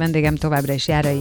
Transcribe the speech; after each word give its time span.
Vendégem 0.00 0.34
továbbra 0.34 0.72
is 0.72 0.88
Járai 0.88 1.20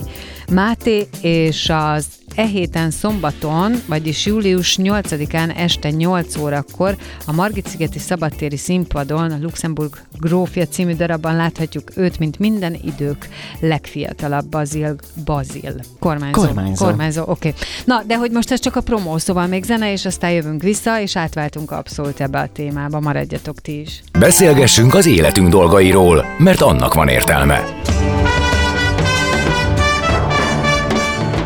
Máté, 0.51 1.07
és 1.21 1.69
az 1.73 2.05
e 2.35 2.45
héten 2.45 2.91
szombaton, 2.91 3.75
vagyis 3.87 4.25
július 4.25 4.77
8-án 4.81 5.57
este 5.57 5.89
8 5.89 6.37
órakor 6.37 6.95
a 7.25 7.31
Margit-szigeti 7.31 7.99
szabadtéri 7.99 8.57
színpadon 8.57 9.31
a 9.31 9.37
Luxemburg 9.41 9.97
grófja 10.19 10.67
című 10.67 10.95
darabban 10.95 11.35
láthatjuk 11.35 11.91
őt, 11.95 12.19
mint 12.19 12.39
minden 12.39 12.77
idők 12.83 13.27
legfiatalabb 13.59 14.45
Bazil 14.45 14.95
Bazil. 15.25 15.75
Kormányzó. 15.99 16.41
Kormányzó. 16.41 16.85
Kormányzó, 16.85 17.21
oké. 17.21 17.31
Okay. 17.47 17.53
Na, 17.85 18.03
de 18.07 18.17
hogy 18.17 18.31
most 18.31 18.51
ez 18.51 18.59
csak 18.59 18.75
a 18.75 18.81
promó, 18.81 19.17
szóval 19.17 19.47
még 19.47 19.63
zene, 19.63 19.91
és 19.91 20.05
aztán 20.05 20.31
jövünk 20.31 20.61
vissza, 20.61 20.99
és 20.99 21.17
átváltunk 21.17 21.71
abszolút 21.71 22.21
ebbe 22.21 22.39
a 22.39 22.47
témába. 22.53 22.99
Maradjatok 22.99 23.61
ti 23.61 23.79
is. 23.79 24.03
Beszélgessünk 24.19 24.93
az 24.93 25.05
életünk 25.05 25.49
dolgairól, 25.49 26.25
mert 26.37 26.61
annak 26.61 26.93
van 26.93 27.07
értelme. 27.07 27.63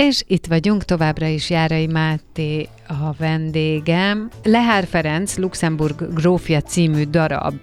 És 0.00 0.22
itt 0.26 0.46
vagyunk, 0.46 0.84
továbbra 0.84 1.26
is 1.26 1.50
Járai 1.50 1.86
Máté 1.86 2.68
a 2.88 3.12
vendégem. 3.18 4.28
Lehár 4.42 4.86
Ferenc, 4.86 5.36
Luxemburg 5.36 6.14
grófja 6.14 6.60
című 6.60 7.04
darab 7.04 7.54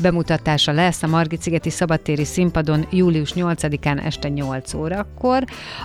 bemutatása 0.00 0.72
lesz 0.72 1.02
a 1.02 1.06
Margit-szigeti 1.06 1.70
szabadtéri 1.70 2.24
színpadon 2.24 2.86
július 2.90 3.32
8-án 3.36 4.04
este 4.04 4.28
8 4.28 4.74
órakor, 4.74 5.44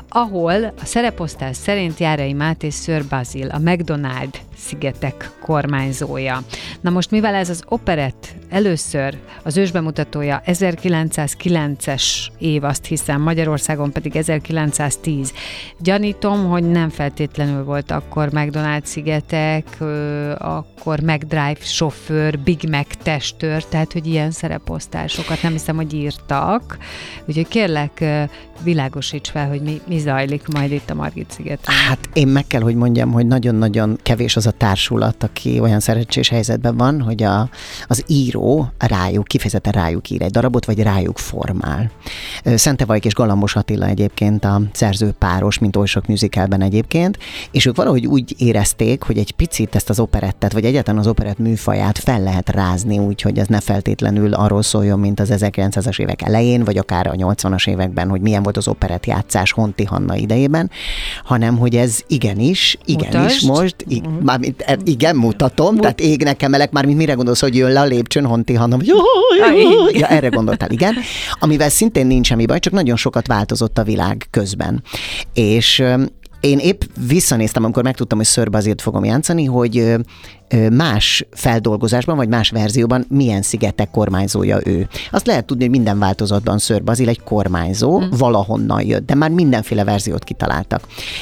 ahol 0.10 0.66
a 0.66 0.86
szereposztás 0.86 1.56
szerint 1.56 2.00
Járai 2.00 2.34
Máté 2.34 2.70
Sir 2.70 3.06
Basil, 3.10 3.50
a 3.50 3.60
McDonald 3.60 4.40
szigetek 4.58 5.32
kormányzója. 5.42 6.44
Na 6.82 6.90
most 6.90 7.12
mivel 7.12 7.36
ez 7.36 7.50
az 7.50 7.64
operett 7.68 8.28
először 8.50 9.18
az 9.44 9.58
ősbemutatója 9.58 10.42
1909-es 10.46 12.28
év, 12.38 12.64
azt 12.64 12.86
hiszem, 12.86 13.22
Magyarországon 13.22 13.92
pedig 13.92 14.16
1910. 14.16 15.34
Gyanítom, 15.98 16.50
hogy 16.50 16.64
nem 16.64 16.90
feltétlenül 16.90 17.64
volt 17.64 17.92
akkor 17.92 18.32
McDonald 18.32 18.86
szigetek, 18.86 19.78
akkor 20.38 21.00
McDrive 21.00 21.58
sofőr, 21.62 22.40
Big 22.40 22.60
Mac 22.70 22.88
testőr, 23.04 23.64
tehát 23.64 23.94
hogy 23.94 24.08
ilyen 24.08 24.32
szereposztásokat 24.32 25.42
nem 25.42 25.52
hiszem, 25.52 25.76
hogy 25.76 25.94
írtak. 25.94 26.78
Úgyhogy 27.26 27.48
kérlek, 27.48 28.04
világosíts 28.64 29.30
fel, 29.30 29.48
hogy 29.48 29.62
mi, 29.62 29.82
mi 29.88 29.98
zajlik 29.98 30.48
majd 30.48 30.72
itt 30.72 30.90
a 30.90 30.94
Margit 30.94 31.32
szigeten. 31.32 31.76
Hát 31.88 32.10
én 32.14 32.28
meg 32.28 32.48
kell, 32.48 32.62
hogy 32.62 32.76
mondjam, 32.76 33.12
hogy 33.12 33.28
nagyon-nagyon 33.28 34.00
kevés 34.04 34.36
az 34.36 34.46
a 34.48 34.52
társulat, 34.52 35.24
aki 35.24 35.60
olyan 35.60 35.80
szerencsés 35.80 36.30
helyzetben 36.30 36.78
van, 36.78 37.02
hogy 37.02 37.24
a, 37.24 37.50
az 37.88 38.04
író 38.08 38.72
rájuk, 38.78 39.28
kifejezetten 39.28 39.72
rájuk 39.72 40.10
ír 40.10 40.22
egy 40.22 40.32
darabot, 40.32 40.66
vagy 40.66 40.80
rájuk 40.80 41.18
formál. 41.18 41.92
Szentevajk 42.44 43.06
és 43.06 43.14
Galambos 43.14 43.56
Attila 43.56 43.86
egyébként 43.86 44.46
a 44.46 44.62
szerzőpáros, 44.72 45.60
mint 45.60 45.76
oly 45.76 45.86
sok 45.86 46.08
musicalben 46.08 46.62
egyébként, 46.62 47.18
és 47.52 47.66
ők 47.66 47.76
valahogy 47.76 48.06
úgy 48.06 48.36
érezték, 48.38 49.04
hogy 49.04 49.18
egy 49.18 49.32
picit 49.32 49.76
ezt 49.76 49.90
az 49.90 50.00
operettet, 50.00 50.54
vagy 50.54 50.66
egyáltalán 50.66 51.00
az 51.00 51.08
operett 51.08 51.38
műfaját 51.38 51.98
fel 51.98 52.22
lehet 52.22 52.50
rázni 52.50 53.00
úgy, 53.00 53.22
hogy 53.22 53.38
ez 53.38 53.48
ne 53.48 53.60
feltétlenül 53.60 54.34
arról 54.34 54.62
szóljon, 54.62 55.00
mint 55.00 55.20
az 55.20 55.34
1900-as 55.34 56.00
évek 56.00 56.22
elején, 56.22 56.64
vagy 56.64 56.78
akár 56.78 57.08
a 57.08 57.12
80-as 57.12 57.68
években, 57.68 58.10
hogy 58.10 58.22
milyen 58.22 58.44
volt 58.48 58.60
az 58.60 58.68
operett 58.68 59.06
játszás 59.06 59.52
Honti 59.52 59.84
Hanna 59.84 60.16
idejében, 60.16 60.72
hanem 61.24 61.58
hogy 61.58 61.76
ez 61.76 62.00
igenis, 62.08 62.78
igenis 62.86 63.14
Mutasd. 63.14 63.48
most, 63.48 63.76
ig, 63.88 64.04
uh-huh. 64.06 64.24
mármint, 64.24 64.62
e, 64.62 64.78
igen, 64.84 65.16
mutatom, 65.16 65.74
Mut- 65.74 65.82
tehát 65.82 66.00
égnek 66.02 66.42
emelek, 66.42 66.72
már 66.72 66.86
mint 66.86 66.98
mire 66.98 67.14
gondolsz, 67.14 67.42
hogy 67.42 67.56
jön 67.56 67.72
le 67.72 67.80
a 67.80 67.86
lépcsőn 67.86 68.26
Honti 68.26 68.54
Hanna, 68.54 68.78
jó, 68.82 68.96
jó, 69.62 69.90
ja, 70.00 70.08
erre 70.08 70.28
gondoltál, 70.28 70.72
igen, 70.72 70.94
amivel 71.40 71.70
szintén 71.70 72.08
nincs 72.08 72.28
semmi 72.28 72.46
baj, 72.46 72.60
csak 72.60 72.74
nagyon 72.74 72.96
sokat 72.96 73.28
változott 73.28 73.78
a 73.78 73.84
világ 73.84 74.28
közben. 74.32 74.84
És 75.34 75.84
én 76.40 76.58
épp 76.58 76.82
visszanéztem, 77.08 77.64
amikor 77.64 77.84
megtudtam, 77.84 78.18
hogy 78.18 78.28
Sir 78.28 78.48
azért 78.52 78.82
fogom 78.82 79.04
játszani, 79.04 79.46
hogy 79.46 79.96
más 80.72 81.26
feldolgozásban, 81.32 82.16
vagy 82.16 82.28
más 82.28 82.50
verzióban 82.50 83.06
milyen 83.10 83.42
szigetek 83.42 83.92
kormányzója 83.92 84.60
ő. 84.64 84.88
Azt 85.12 85.28
lehet 85.28 85.46
tudni, 85.46 85.64
hogy 85.64 85.72
minden 85.72 86.00
változatban 86.00 86.58
Sir 86.58 86.84
Basil 86.84 87.10
egy 87.10 87.24
kormányzó, 87.24 88.00
mm. 88.00 88.10
valahonnan 88.18 88.86
jött, 88.86 89.06
de 89.06 89.16
már 89.16 89.30
mindenféle 89.30 89.84
verziót 89.84 90.24
kitaláltak. 90.24 90.82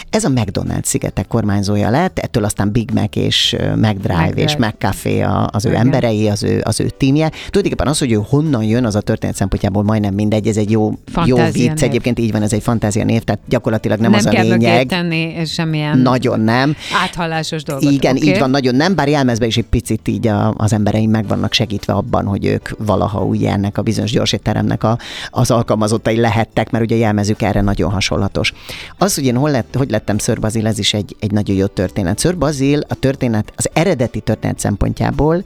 Ez 0.10 0.24
a 0.24 0.30
McDonald's 0.30 0.84
szigetek 0.84 1.28
kormányzója 1.28 1.90
lett, 1.90 2.20
ettől 2.20 2.44
aztán 2.44 2.72
Big 2.72 2.90
Mac 2.94 3.16
és 3.16 3.56
McDrive 3.76 4.24
Mac 4.26 4.38
és 4.38 4.56
McCafe 4.56 5.48
az 5.52 5.66
ő 5.66 5.70
Igen. 5.70 5.82
emberei, 5.82 6.30
az 6.30 6.44
ő, 6.44 6.62
az 6.64 6.80
ő 6.80 6.90
tímje. 6.90 7.30
Tulajdonképpen 7.30 7.88
az, 7.88 8.00
hogy 8.00 8.12
ő 8.12 8.20
honnan 8.30 8.64
jön, 8.64 8.86
az 8.86 8.96
a 8.96 9.02
történet 9.02 9.36
szempontjából 9.36 9.84
majdnem 9.84 10.14
mindegy, 10.14 10.48
ez 10.48 10.58
egy 10.58 10.72
jó, 10.72 10.94
jó 11.26 11.36
vicc, 11.36 11.68
név. 11.68 11.84
egyébként 11.84 12.20
így 12.20 12.32
van, 12.32 12.42
ez 12.42 12.54
egy 12.54 12.64
fantázia 12.64 13.04
név, 13.04 13.22
tehát 13.22 13.42
gyakorlatilag 13.48 14.00
nem, 14.00 14.12
nem 14.12 14.20
az 14.20 14.26
a 14.26 14.30
lényeg. 14.30 14.90
Nem 14.90 15.10
kell 15.10 15.46
semmilyen 15.46 15.98
Nagyon 15.98 16.40
nem. 16.40 16.76
Áthallásos 17.04 17.64
dolgot. 17.64 17.92
Igen, 17.92 18.16
okay. 18.16 18.28
így 18.28 18.40
van, 18.40 18.50
nagyon 18.50 18.76
nem, 18.76 18.96
bár 18.96 19.08
jelmezben 19.16 19.48
is 19.48 19.58
egy 19.58 19.66
picit 19.66 20.08
így 20.08 20.28
a, 20.28 20.54
az 20.58 20.74
embereim 20.74 21.10
meg 21.10 21.28
vannak 21.28 21.54
segítve 21.54 21.94
abban, 21.94 22.26
hogy 22.26 22.46
ők 22.46 22.70
valaha 22.78 23.24
ugye 23.24 23.52
ennek 23.52 23.78
a 23.78 23.82
bizonyos 23.82 24.12
gyorsétteremnek 24.12 24.84
a, 24.84 24.98
az 25.30 25.52
alkalmazottai 25.52 26.18
lehettek, 26.18 26.72
mert 26.72 26.84
ugye 26.84 26.96
jelmezük 26.96 27.42
erre 27.42 27.62
nagyon 27.62 27.92
hasonlatos. 27.92 28.54
Az, 28.98 29.16
hogy 29.16 29.26
én 29.26 29.36
hol 29.36 29.52
lett, 29.52 29.76
hogy 29.76 29.90
lettem 29.90 30.18
Sir 30.18 30.40
Bazil, 30.40 30.68
ez 30.68 30.80
is 30.80 30.94
egy, 30.94 31.16
egy 31.20 31.32
nagyon 31.32 31.56
jó 31.56 31.66
történet. 31.66 32.20
Sir 32.20 32.38
Bazil 32.38 32.80
a 32.88 32.96
történet, 32.96 33.54
az 33.56 33.70
eredeti 33.74 34.20
történet 34.20 34.60
szempontjából 34.60 35.44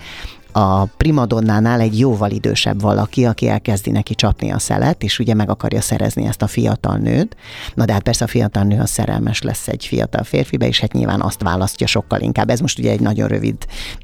a 0.52 0.86
primadonnánál 0.86 1.80
egy 1.80 2.00
jóval 2.00 2.32
idősebb 2.32 2.82
valaki, 2.82 3.26
aki 3.26 3.48
elkezdi 3.48 3.92
neki 3.92 4.16
csapni 4.16 4.52
a 4.52 4.60
szelet, 4.60 5.04
és 5.04 5.20
ugye 5.20 5.34
meg 5.34 5.50
akarja 5.50 5.82
szerezni 5.82 6.26
ezt 6.26 6.42
a 6.42 6.48
fiatal 6.48 6.98
nőt. 6.98 7.36
Na 7.74 7.86
de 7.86 7.94
hát 7.94 8.02
persze 8.02 8.24
a 8.24 8.28
fiatal 8.28 8.64
nő 8.64 8.80
az 8.80 8.90
szerelmes 8.90 9.42
lesz 9.42 9.68
egy 9.68 9.86
fiatal 9.86 10.24
férfibe, 10.24 10.68
és 10.68 10.80
hát 10.80 10.94
nyilván 10.94 11.22
azt 11.22 11.42
választja 11.44 11.88
sokkal 11.88 12.20
inkább. 12.20 12.50
Ez 12.50 12.60
most 12.60 12.80
ugye 12.80 12.92
egy 12.92 13.00
nagyon 13.00 13.28
rövid 13.28 13.56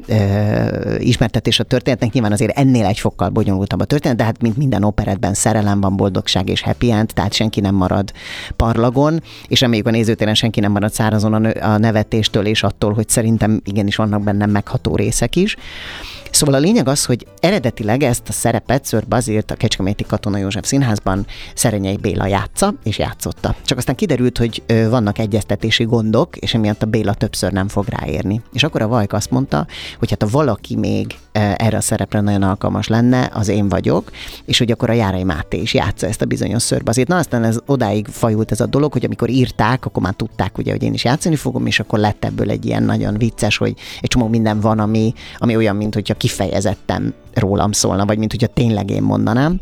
ö, 0.08 0.96
ismertetés 0.98 1.60
a 1.60 1.64
történetnek, 1.64 2.12
nyilván 2.12 2.32
azért 2.32 2.58
ennél 2.58 2.86
egy 2.86 3.00
fokkal 3.00 3.30
bonyolultabb 3.30 3.80
a 3.80 3.86
történet, 3.86 4.18
de 4.18 4.24
hát 4.24 4.42
mint 4.42 4.58
minden 4.58 4.84
operetben 4.84 5.34
szerelem 5.34 5.82
van, 5.82 5.96
boldogság 5.96 6.50
és 6.50 6.62
happy 6.62 6.92
end, 6.92 7.10
tehát 7.14 7.34
senki 7.34 7.60
nem 7.60 7.76
marad 7.76 8.12
parlagon, 8.56 9.24
és 9.48 9.60
reméljük 9.60 9.88
a 9.88 9.92
nézőtéren 9.92 10.34
senki 10.34 10.60
nem 10.60 10.72
marad 10.72 10.94
szárazon 10.94 11.34
a, 11.34 11.74
a 11.74 11.78
nevetéstől 11.78 12.46
és 12.46 12.64
attól, 12.64 12.94
hogy 12.94 13.10
szerintem 13.10 13.62
igenis 13.64 13.96
vannak 13.96 14.24
benne 14.24 14.46
megható 14.46 14.96
részek 14.96 15.36
is. 15.36 15.56
Szóval 16.36 16.56
a 16.56 16.60
lényeg 16.60 16.88
az, 16.88 17.06
hogy 17.06 17.28
eredetileg 17.40 18.04
ezt 18.04 18.30
a 18.30 18.32
szerepet 18.32 18.86
Ször 18.86 19.08
Bazilt 19.08 19.52
a 19.52 19.56
Kecskeméti 19.56 20.04
Katona 20.04 20.38
József 20.38 20.66
Színházban 20.66 21.26
Szerenyei 21.54 21.98
Béla 21.98 22.28
játsza, 22.28 22.74
és 22.84 22.98
játszotta. 22.98 23.56
Csak 23.66 23.78
aztán 23.78 23.96
kiderült, 23.96 24.38
hogy 24.38 24.64
vannak 24.90 25.18
egyeztetési 25.20 25.84
gondok, 25.84 26.38
és 26.38 26.54
emiatt 26.54 26.84
a 26.84 26.86
Béla 26.86 27.14
többször 27.14 27.52
nem 27.52 27.68
fog 27.68 27.86
ráérni. 27.88 28.42
És 28.54 28.64
akkor 28.64 28.82
a 28.82 28.88
Vajk 28.88 29.14
azt 29.14 29.32
mondta, 29.32 29.68
hogy 30.00 30.10
hát 30.10 30.24
a 30.24 30.28
valaki 30.28 30.76
még 30.76 31.16
erre 31.32 31.78
a 31.78 31.82
szerepre 31.82 32.22
nagyon 32.22 32.44
alkalmas 32.44 32.88
lenne, 32.88 33.30
az 33.34 33.48
én 33.48 33.70
vagyok, 33.70 34.12
és 34.46 34.58
hogy 34.58 34.72
akkor 34.72 34.90
a 34.90 34.94
Járai 34.94 35.24
Máté 35.24 35.58
is 35.58 35.74
játsza 35.74 36.08
ezt 36.08 36.22
a 36.22 36.26
bizonyos 36.26 36.62
szörbazét. 36.62 37.08
Na 37.08 37.18
aztán 37.18 37.44
ez 37.44 37.58
odáig 37.66 38.08
fajult 38.08 38.52
ez 38.52 38.60
a 38.60 38.66
dolog, 38.66 38.92
hogy 38.92 39.06
amikor 39.06 39.30
írták, 39.30 39.86
akkor 39.86 40.04
már 40.04 40.14
tudták, 40.14 40.58
ugye, 40.58 40.72
hogy 40.72 40.84
én 40.84 40.94
is 40.94 41.04
játszani 41.04 41.36
fogom, 41.36 41.66
és 41.66 41.80
akkor 41.80 42.00
lett 42.00 42.26
ebből 42.26 42.50
egy 42.50 42.66
ilyen 42.66 42.84
nagyon 42.84 43.18
vicces, 43.18 43.58
hogy 43.58 43.74
egy 44.02 44.10
csomó 44.10 44.28
minden 44.28 44.60
van, 44.60 44.80
ami, 44.80 45.14
ami 45.38 45.56
olyan, 45.56 45.76
mint 45.76 45.94
hogyha 45.94 46.14
kifejezetten 46.26 47.14
rólam 47.34 47.72
szólna, 47.72 48.06
vagy 48.06 48.18
mint 48.18 48.32
hogyha 48.32 48.48
tényleg 48.48 48.90
én 48.90 49.04
mondanám. 49.04 49.60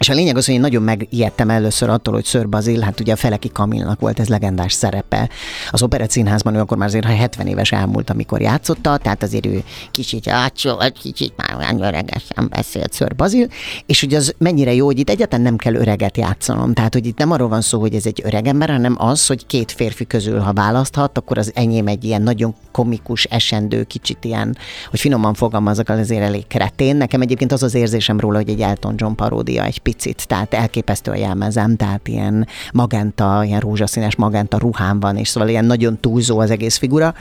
És 0.00 0.08
a 0.08 0.14
lényeg 0.14 0.36
az, 0.36 0.46
hogy 0.46 0.54
én 0.54 0.60
nagyon 0.60 0.82
megijedtem 0.82 1.50
először 1.50 1.88
attól, 1.88 2.14
hogy 2.14 2.24
Sir 2.24 2.48
Bazil, 2.48 2.80
hát 2.80 3.00
ugye 3.00 3.12
a 3.12 3.16
Feleki 3.16 3.48
Kamilnak 3.52 4.00
volt 4.00 4.20
ez 4.20 4.28
legendás 4.28 4.72
szerepe. 4.72 5.28
Az 5.70 5.82
Operett 5.82 6.10
Színházban 6.10 6.54
ő 6.54 6.58
akkor 6.58 6.76
már 6.76 6.88
azért 6.88 7.04
70 7.06 7.46
éves 7.46 7.72
elmúlt, 7.72 8.10
amikor 8.10 8.40
játszotta, 8.40 8.96
tehát 8.96 9.22
azért 9.22 9.46
ő 9.46 9.62
kicsit 9.90 10.32
egy 10.80 10.98
kicsit 11.00 11.32
már 11.36 11.56
olyan 11.56 11.82
öregesen 11.82 12.48
beszélt 12.48 12.94
Sir 12.94 13.16
Bazil, 13.16 13.46
és 13.86 14.02
ugye 14.02 14.16
az 14.16 14.34
mennyire 14.38 14.74
jó, 14.74 14.84
hogy 14.84 14.98
itt 14.98 15.10
egyáltalán 15.10 15.44
nem 15.44 15.56
kell 15.56 15.74
öreget 15.74 16.16
játszanom. 16.16 16.74
Tehát, 16.74 16.92
hogy 16.92 17.06
itt 17.06 17.18
nem 17.18 17.30
arról 17.30 17.48
van 17.48 17.60
szó, 17.60 17.80
hogy 17.80 17.94
ez 17.94 18.06
egy 18.06 18.20
öreg 18.24 18.46
ember, 18.46 18.70
hanem 18.70 18.94
az, 18.98 19.26
hogy 19.26 19.46
két 19.46 19.72
férfi 19.72 20.06
közül, 20.06 20.38
ha 20.38 20.52
választhat, 20.52 21.18
akkor 21.18 21.38
az 21.38 21.52
enyém 21.54 21.86
egy 21.86 22.04
ilyen 22.04 22.22
nagyon 22.22 22.54
komikus, 22.72 23.24
esendő, 23.24 23.84
kicsit 23.84 24.24
ilyen, 24.24 24.56
hogy 24.90 25.00
finoman 25.00 25.34
fogalmazok, 25.34 25.88
azért 25.88 26.22
elég 26.22 26.46
kretén. 26.46 26.96
Nekem 26.96 27.20
egyébként 27.20 27.52
az 27.52 27.62
az 27.62 27.74
érzésem 27.74 28.20
róla, 28.20 28.36
hogy 28.36 28.48
egy 28.48 28.60
Elton 28.60 28.94
John 28.96 29.14
paródia 29.14 29.64
egy 29.64 29.78
picit, 29.90 30.26
tehát 30.26 30.54
elképesztő 30.54 31.10
a 31.10 31.14
jelmezem, 31.14 31.76
tehát 31.76 32.08
ilyen 32.08 32.46
magenta, 32.72 33.42
ilyen 33.44 33.60
rózsaszínes 33.60 34.16
magenta 34.16 34.58
ruhám 34.58 35.00
van, 35.00 35.16
és 35.16 35.28
szóval 35.28 35.48
ilyen 35.48 35.64
nagyon 35.64 36.00
túlzó 36.00 36.38
az 36.38 36.50
egész 36.50 36.76
figura, 36.76 37.14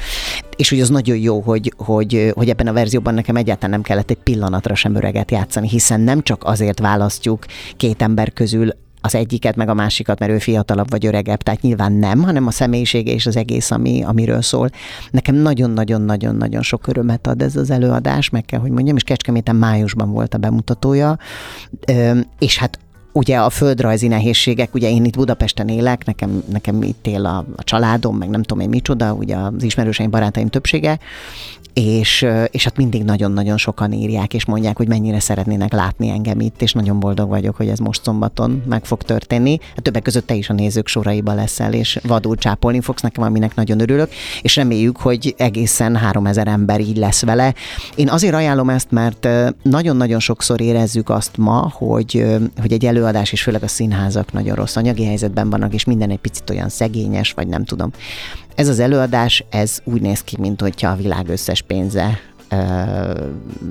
és 0.56 0.72
úgy 0.72 0.80
az 0.80 0.90
nagyon 0.90 1.18
jó, 1.18 1.40
hogy, 1.40 1.74
hogy, 1.78 2.32
hogy 2.36 2.50
ebben 2.50 2.68
a 2.68 2.74
verzióban 2.74 3.14
nekem 3.14 3.36
egyáltalán 3.36 3.70
nem 3.70 3.82
kellett 3.82 4.10
egy 4.10 4.18
pillanatra 4.24 4.76
sem 4.76 4.96
öreget 4.96 5.32
játszani, 5.32 5.68
hiszen 5.68 6.02
nem 6.02 6.24
csak 6.24 6.44
azért 6.44 6.80
választjuk 6.80 7.46
két 7.78 8.02
ember 8.02 8.34
közül 8.34 8.72
az 9.02 9.16
egyiket, 9.16 9.56
meg 9.56 9.70
a 9.70 9.74
másikat, 9.74 10.20
mert 10.20 10.32
ő 10.32 10.38
fiatalabb 10.38 10.90
vagy 10.90 11.06
öregebb, 11.06 11.42
tehát 11.42 11.62
nyilván 11.62 11.92
nem, 11.92 12.22
hanem 12.22 12.48
a 12.48 12.52
személyisége 12.52 13.12
és 13.12 13.26
az 13.26 13.36
egész, 13.36 13.72
ami, 13.72 14.04
amiről 14.04 14.42
szól. 14.42 14.70
Nekem 15.12 15.36
nagyon-nagyon-nagyon-nagyon 15.36 16.62
sok 16.62 16.88
örömet 16.88 17.28
ad 17.28 17.42
ez 17.42 17.56
az 17.56 17.70
előadás, 17.70 18.30
meg 18.30 18.46
kell, 18.46 18.60
hogy 18.60 18.72
mondjam, 18.72 18.96
és 18.96 19.04
Kecskeméten 19.04 19.56
májusban 19.56 20.12
volt 20.12 20.34
a 20.34 20.38
bemutatója, 20.38 21.18
és 22.40 22.58
hát 22.58 22.80
ugye 23.20 23.38
a 23.38 23.50
földrajzi 23.50 24.08
nehézségek, 24.08 24.74
ugye 24.74 24.90
én 24.90 25.06
itt 25.06 25.16
Budapesten 25.16 25.68
élek, 25.68 26.06
nekem, 26.06 26.44
nekem 26.52 26.82
itt 26.82 27.08
él 27.08 27.26
a, 27.26 27.46
a 27.56 27.64
családom, 27.64 28.18
meg 28.18 28.30
nem 28.30 28.44
tudom 28.44 28.64
én 28.64 28.70
micsoda, 28.70 29.14
ugye 29.14 29.36
az 29.36 29.64
ismerőseim, 29.64 30.10
barátaim 30.10 30.48
többsége, 30.48 31.00
és, 31.74 32.26
és 32.52 32.64
hát 32.64 32.78
mindig 32.78 33.04
nagyon-nagyon 33.04 33.58
sokan 33.58 33.92
írják, 33.92 34.34
és 34.34 34.46
mondják, 34.46 34.78
hogy 34.78 34.88
mennyire 34.88 35.20
szeretnének 35.20 35.74
látni 35.74 36.10
engem 36.10 36.40
itt, 36.40 36.62
és 36.62 36.74
nagyon 36.74 37.00
boldog 37.00 37.30
vagyok, 37.30 37.56
hogy 37.56 37.68
ez 37.68 37.80
most 37.80 38.04
szombaton 38.04 38.64
meg 38.70 38.86
fog 38.86 39.04
történni. 39.04 39.60
Hát 39.76 39.84
többek 39.84 40.02
között 40.02 40.28
te 40.28 40.34
is 40.34 40.50
a 40.50 40.54
nézők 40.54 40.88
soraiba 40.88 41.34
leszel, 41.34 41.74
és 41.74 42.00
vadul 42.04 42.36
csápolni 42.36 42.82
fogsz 42.82 43.02
nekem, 43.02 43.24
aminek 43.24 43.56
nagyon 43.56 43.80
örülök, 43.80 44.10
és 44.42 44.56
reméljük, 44.56 44.98
hogy 44.98 45.36
egészen 45.38 45.96
3000 45.96 46.48
ember 46.48 46.80
így 46.80 46.98
lesz 46.98 47.24
vele. 47.24 47.54
Én 47.96 48.10
azért 48.10 48.34
ajánlom 48.34 48.70
ezt, 48.70 48.92
mert 48.92 49.28
nagyon-nagyon 49.62 50.20
sokszor 50.20 50.62
érezzük 50.62 51.10
azt 51.10 51.38
ma, 51.38 51.72
hogy, 51.74 52.26
hogy 52.62 52.74
egy 52.74 52.86
előadás, 53.10 53.32
és 53.32 53.44
főleg 53.44 53.64
a 53.64 53.68
színházak 53.68 54.32
nagyon 54.34 54.56
rossz 54.56 54.76
anyagi 54.76 55.06
helyzetben 55.06 55.50
vannak, 55.50 55.74
és 55.74 55.84
minden 55.84 56.10
egy 56.10 56.20
picit 56.20 56.50
olyan 56.50 56.70
szegényes, 56.70 57.32
vagy 57.32 57.48
nem 57.48 57.66
tudom. 57.66 57.92
Ez 58.56 58.68
az 58.68 58.80
előadás, 58.80 59.44
ez 59.50 59.80
úgy 59.84 60.02
néz 60.02 60.22
ki, 60.22 60.36
mint 60.40 60.62
hogyha 60.62 60.90
a 60.90 60.96
világ 60.96 61.30
összes 61.30 61.62
pénze 61.62 62.20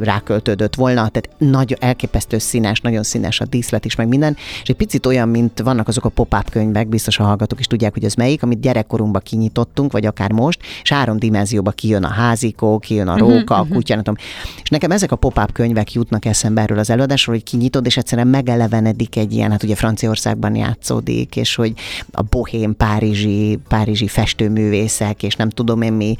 ráköltődött 0.00 0.74
volna, 0.74 1.08
tehát 1.08 1.28
nagy, 1.38 1.76
elképesztő 1.80 2.38
színes, 2.38 2.80
nagyon 2.80 3.02
színes 3.02 3.40
a 3.40 3.44
díszlet 3.44 3.84
is, 3.84 3.94
meg 3.94 4.08
minden, 4.08 4.36
és 4.62 4.68
egy 4.68 4.76
picit 4.76 5.06
olyan, 5.06 5.28
mint 5.28 5.60
vannak 5.60 5.88
azok 5.88 6.04
a 6.04 6.08
pop-up 6.08 6.50
könyvek, 6.50 6.88
biztos 6.88 7.18
a 7.18 7.24
hallgatók 7.24 7.60
is 7.60 7.66
tudják, 7.66 7.92
hogy 7.92 8.04
ez 8.04 8.14
melyik, 8.14 8.42
amit 8.42 8.60
gyerekkorunkban 8.60 9.22
kinyitottunk, 9.24 9.92
vagy 9.92 10.06
akár 10.06 10.32
most, 10.32 10.60
és 10.82 10.92
három 10.92 11.18
dimenzióba 11.18 11.70
kijön 11.70 12.04
a 12.04 12.08
házikó, 12.08 12.78
kijön 12.78 13.08
a 13.08 13.14
mhm, 13.14 13.22
róka, 13.22 13.54
a 13.54 13.60
kutya, 13.62 13.74
uh-huh. 13.76 13.96
tudom. 13.96 14.14
És 14.62 14.68
nekem 14.68 14.90
ezek 14.90 15.12
a 15.12 15.16
pop-up 15.16 15.52
könyvek 15.52 15.92
jutnak 15.92 16.24
eszembe 16.24 16.60
erről 16.60 16.78
az 16.78 16.90
előadásról, 16.90 17.34
hogy 17.34 17.44
kinyitod, 17.44 17.86
és 17.86 17.96
egyszerűen 17.96 18.26
megelevenedik 18.26 19.16
egy 19.16 19.32
ilyen, 19.32 19.50
hát 19.50 19.62
ugye 19.62 19.74
Franciaországban 19.74 20.54
játszódik, 20.54 21.36
és 21.36 21.54
hogy 21.54 21.72
a 22.12 22.22
bohém 22.22 22.76
párizsi, 22.76 23.58
párizsi 23.68 24.08
festőművészek, 24.08 25.22
és 25.22 25.34
nem 25.34 25.48
tudom 25.48 25.82
én 25.82 25.92
mi, 25.92 26.16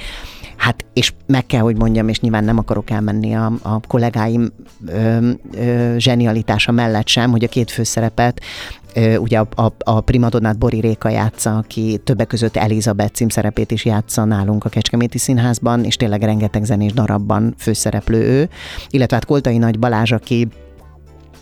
Hát, 0.59 0.85
és 0.93 1.13
meg 1.27 1.47
kell, 1.47 1.61
hogy 1.61 1.77
mondjam, 1.77 2.09
és 2.09 2.21
nyilván 2.21 2.45
nem 2.49 2.59
akarok 2.59 2.91
elmenni 2.91 3.35
a, 3.35 3.53
a 3.63 3.81
kollégáim 3.89 4.53
ö, 4.87 5.31
ö, 5.53 5.95
zsenialitása 5.99 6.73
mellett 6.73 7.07
sem, 7.09 7.31
hogy 7.31 7.45
a 7.45 7.49
két 7.49 7.71
főszerepet 7.71 8.41
ugye 9.19 9.39
a, 9.39 9.49
a, 9.63 9.73
a 9.79 10.01
primadonnát 10.01 10.59
Bori 10.59 10.81
Réka 10.81 11.09
játsza, 11.09 11.57
aki 11.57 12.01
többek 12.05 12.27
között 12.27 12.57
Elizabeth 12.57 13.13
címszerepét 13.13 13.71
is 13.71 13.85
játsza 13.85 14.25
nálunk 14.25 14.65
a 14.65 14.69
Kecskeméti 14.69 15.19
Színházban, 15.19 15.85
és 15.85 15.97
tényleg 15.97 16.23
rengeteg 16.23 16.65
zenés 16.65 16.93
darabban 16.93 17.55
főszereplő 17.59 18.19
ő, 18.19 18.49
illetve 18.91 19.17
hát 19.17 19.25
Koltai 19.25 19.59
Nagy 19.59 19.79
Balázs, 19.79 20.13
aki 20.13 20.49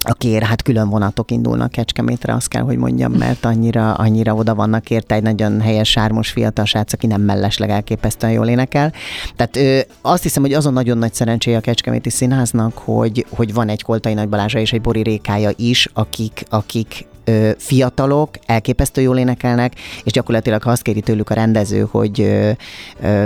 akiért 0.01 0.45
hát 0.45 0.63
külön 0.63 0.89
vonatok 0.89 1.31
indulnak 1.31 1.71
Kecskemétre, 1.71 2.35
azt 2.35 2.49
kell, 2.49 2.63
hogy 2.63 2.77
mondjam, 2.77 3.13
mert 3.13 3.45
annyira, 3.45 3.95
annyira 3.95 4.35
oda 4.35 4.55
vannak 4.55 4.91
érte 4.91 5.15
egy 5.15 5.23
nagyon 5.23 5.61
helyes, 5.61 5.91
sármos 5.91 6.31
fiatal 6.31 6.65
srác, 6.65 6.93
aki 6.93 7.07
nem 7.07 7.21
mellesleg 7.21 7.71
elképesztően 7.71 8.33
jól 8.33 8.47
énekel. 8.47 8.93
Tehát 9.37 9.57
ö, 9.57 9.79
azt 10.01 10.23
hiszem, 10.23 10.43
hogy 10.43 10.53
azon 10.53 10.73
nagyon 10.73 10.99
nagy 10.99 11.15
szerencséje 11.15 11.57
a 11.57 11.61
Kecskeméti 11.61 12.11
Színháznak, 12.11 12.79
hogy, 12.79 13.27
hogy 13.31 13.55
van 13.55 13.69
egy 13.69 13.83
Koltai 13.83 14.15
Nagy 14.15 14.29
Balázsa 14.29 14.59
és 14.59 14.73
egy 14.73 14.81
Bori 14.81 15.03
Rékája 15.03 15.51
is, 15.57 15.89
akik, 15.93 16.45
akik 16.51 17.07
fiatalok, 17.59 18.31
elképesztő 18.47 19.01
jól 19.01 19.19
énekelnek, 19.19 19.73
és 20.05 20.13
gyakorlatilag 20.13 20.63
ha 20.63 20.71
azt 20.71 20.83
kéri 20.83 21.01
tőlük 21.01 21.31
a 21.31 21.35
rendező, 21.35 21.89
hogy 21.91 22.45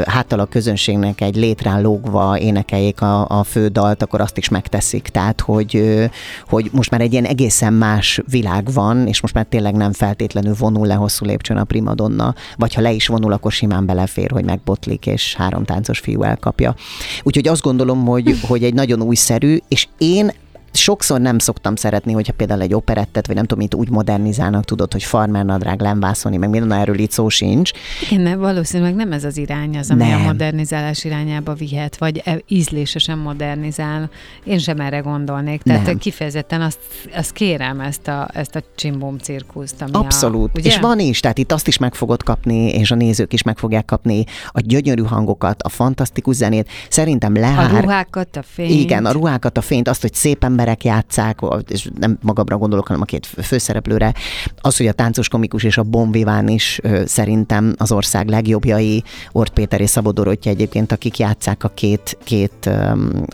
háttal 0.05 0.41
a 0.41 0.45
közönségnek 0.45 1.21
egy 1.21 1.37
létrán 1.37 1.83
lógva 1.83 2.39
énekeljék 2.39 3.01
a, 3.01 3.27
a 3.29 3.45
fő 3.45 3.69
dalt, 3.69 4.03
akkor 4.03 4.21
azt 4.21 4.37
is 4.37 4.49
megteszik. 4.49 5.09
Tehát, 5.09 5.41
hogy, 5.41 6.01
hogy 6.49 6.69
most 6.73 6.91
már 6.91 7.01
egy 7.01 7.13
ilyen 7.13 7.25
egészen 7.25 7.73
más 7.73 8.21
világ 8.31 8.73
van, 8.73 9.07
és 9.07 9.21
most 9.21 9.35
már 9.35 9.47
tényleg 9.49 9.75
nem 9.75 9.93
feltétlenül 9.93 10.55
vonul 10.59 10.87
le 10.87 10.95
hosszú 10.95 11.25
lépcsőn 11.25 11.57
a 11.57 11.65
primadonna, 11.65 12.35
vagy 12.57 12.75
ha 12.75 12.81
le 12.81 12.93
is 12.93 13.07
vonul, 13.07 13.33
akkor 13.33 13.53
simán 13.53 13.87
belefér, 13.87 14.31
hogy 14.31 14.45
megbotlik, 14.45 15.07
és 15.07 15.35
három 15.35 15.65
táncos 15.65 15.99
fiú 15.99 16.23
elkapja. 16.23 16.75
Úgyhogy 17.23 17.49
azt 17.49 17.63
gondolom, 17.63 18.07
hogy, 18.07 18.41
hogy 18.49 18.65
egy 18.65 18.75
nagyon 18.75 19.03
újszerű, 19.03 19.59
és 19.69 19.89
én 19.99 20.33
sokszor 20.73 21.21
nem 21.21 21.39
szoktam 21.39 21.77
szeretni, 21.77 22.13
hogyha 22.13 22.33
például 22.33 22.61
egy 22.61 22.75
operettet, 22.75 23.27
vagy 23.27 23.37
nem 23.37 23.45
tudom, 23.45 23.63
mit 23.63 23.75
úgy 23.75 23.91
modernizálnak, 23.91 24.65
tudod, 24.65 24.93
hogy 24.93 25.03
farmer 25.03 25.45
nadrág, 25.45 25.81
lemvászolni, 25.81 26.37
meg 26.37 26.49
minden 26.49 26.73
erről 26.73 26.99
itt 26.99 27.11
szó 27.11 27.29
sincs. 27.29 27.71
Igen, 28.11 28.21
nem, 28.21 28.39
valószínűleg 28.39 28.95
nem 28.95 29.13
ez 29.13 29.25
az 29.25 29.37
irány 29.37 29.79
az, 29.79 29.91
ami 29.91 30.03
nem. 30.03 30.21
a 30.21 30.25
modernizálás 30.25 31.05
irányába 31.05 31.55
vihet, 31.55 31.97
vagy 31.97 32.23
e, 32.25 32.39
ízlésesen 32.49 33.19
modernizál. 33.19 34.11
Én 34.45 34.59
sem 34.59 34.81
erre 34.81 34.99
gondolnék. 34.99 35.63
Tehát 35.63 35.87
nem. 35.87 35.99
kifejezetten 35.99 36.61
azt, 36.61 36.79
azt 37.15 37.33
kérem 37.33 37.81
ezt 37.81 38.09
a, 38.09 38.29
ezt 38.33 38.57
a 38.57 38.63
csimbom 38.75 39.19
cirkuszt. 39.19 39.83
Ami 39.83 39.91
Abszolút. 39.93 40.57
A, 40.57 40.59
ugye? 40.59 40.69
És 40.69 40.79
van 40.79 40.99
is, 40.99 41.21
tehát 41.21 41.39
itt 41.39 41.53
azt 41.53 41.67
is 41.67 41.79
meg 41.79 41.95
fogod 41.95 42.23
kapni, 42.23 42.69
és 42.69 42.91
a 42.91 42.95
nézők 42.95 43.33
is 43.33 43.43
meg 43.43 43.59
fogják 43.59 43.85
kapni 43.85 44.25
a 44.49 44.61
gyönyörű 44.61 45.03
hangokat, 45.03 45.63
a 45.63 45.69
fantasztikus 45.69 46.37
zenét. 46.37 46.69
Szerintem 46.89 47.35
lehár. 47.35 47.75
A 47.75 47.81
ruhákat, 47.81 48.37
a 48.37 48.43
fényt. 48.43 48.71
Igen, 48.71 49.07
a 49.07 49.13
ruhákat, 49.13 49.59
a 49.59 49.61
fényt, 49.61 49.89
azt, 49.89 50.01
hogy 50.01 50.15
szépen 50.15 50.57
emberek 50.71 50.85
játszák, 50.85 51.39
és 51.69 51.89
nem 51.99 52.19
magamra 52.23 52.57
gondolok, 52.57 52.87
hanem 52.87 53.03
a 53.03 53.05
két 53.05 53.27
főszereplőre, 53.27 54.15
az, 54.61 54.77
hogy 54.77 54.87
a 54.87 54.93
táncos 54.93 55.29
komikus 55.29 55.63
és 55.63 55.79
a 55.79 55.83
Bonviván 55.83 56.49
is 56.49 56.81
szerintem 57.05 57.75
az 57.79 57.93
ország 57.93 58.29
legjobbjai, 58.29 59.03
Ort 59.33 59.53
Péter 59.53 59.81
és 59.81 59.91
Szabó 59.91 60.11
Dorottya 60.11 60.51
egyébként, 60.51 60.93
akik 60.93 61.19
játszák 61.19 61.65
a 61.65 61.69
két, 61.69 62.19
két 62.25 62.67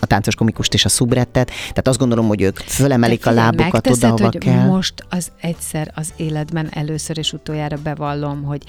a 0.00 0.06
táncos 0.06 0.34
komikust 0.34 0.74
és 0.74 0.84
a 0.84 0.88
szubrettet, 0.88 1.46
tehát 1.46 1.88
azt 1.88 1.98
gondolom, 1.98 2.26
hogy 2.26 2.42
ők 2.42 2.56
fölemelik 2.56 3.26
a 3.26 3.30
lábukat 3.30 3.86
oda, 3.90 4.06
ahova 4.06 4.24
hogy 4.24 4.38
kell. 4.38 4.66
most 4.66 4.94
az 5.08 5.28
egyszer 5.40 5.92
az 5.94 6.12
életben 6.16 6.68
először 6.70 7.18
és 7.18 7.32
utoljára 7.32 7.76
bevallom, 7.82 8.42
hogy 8.42 8.62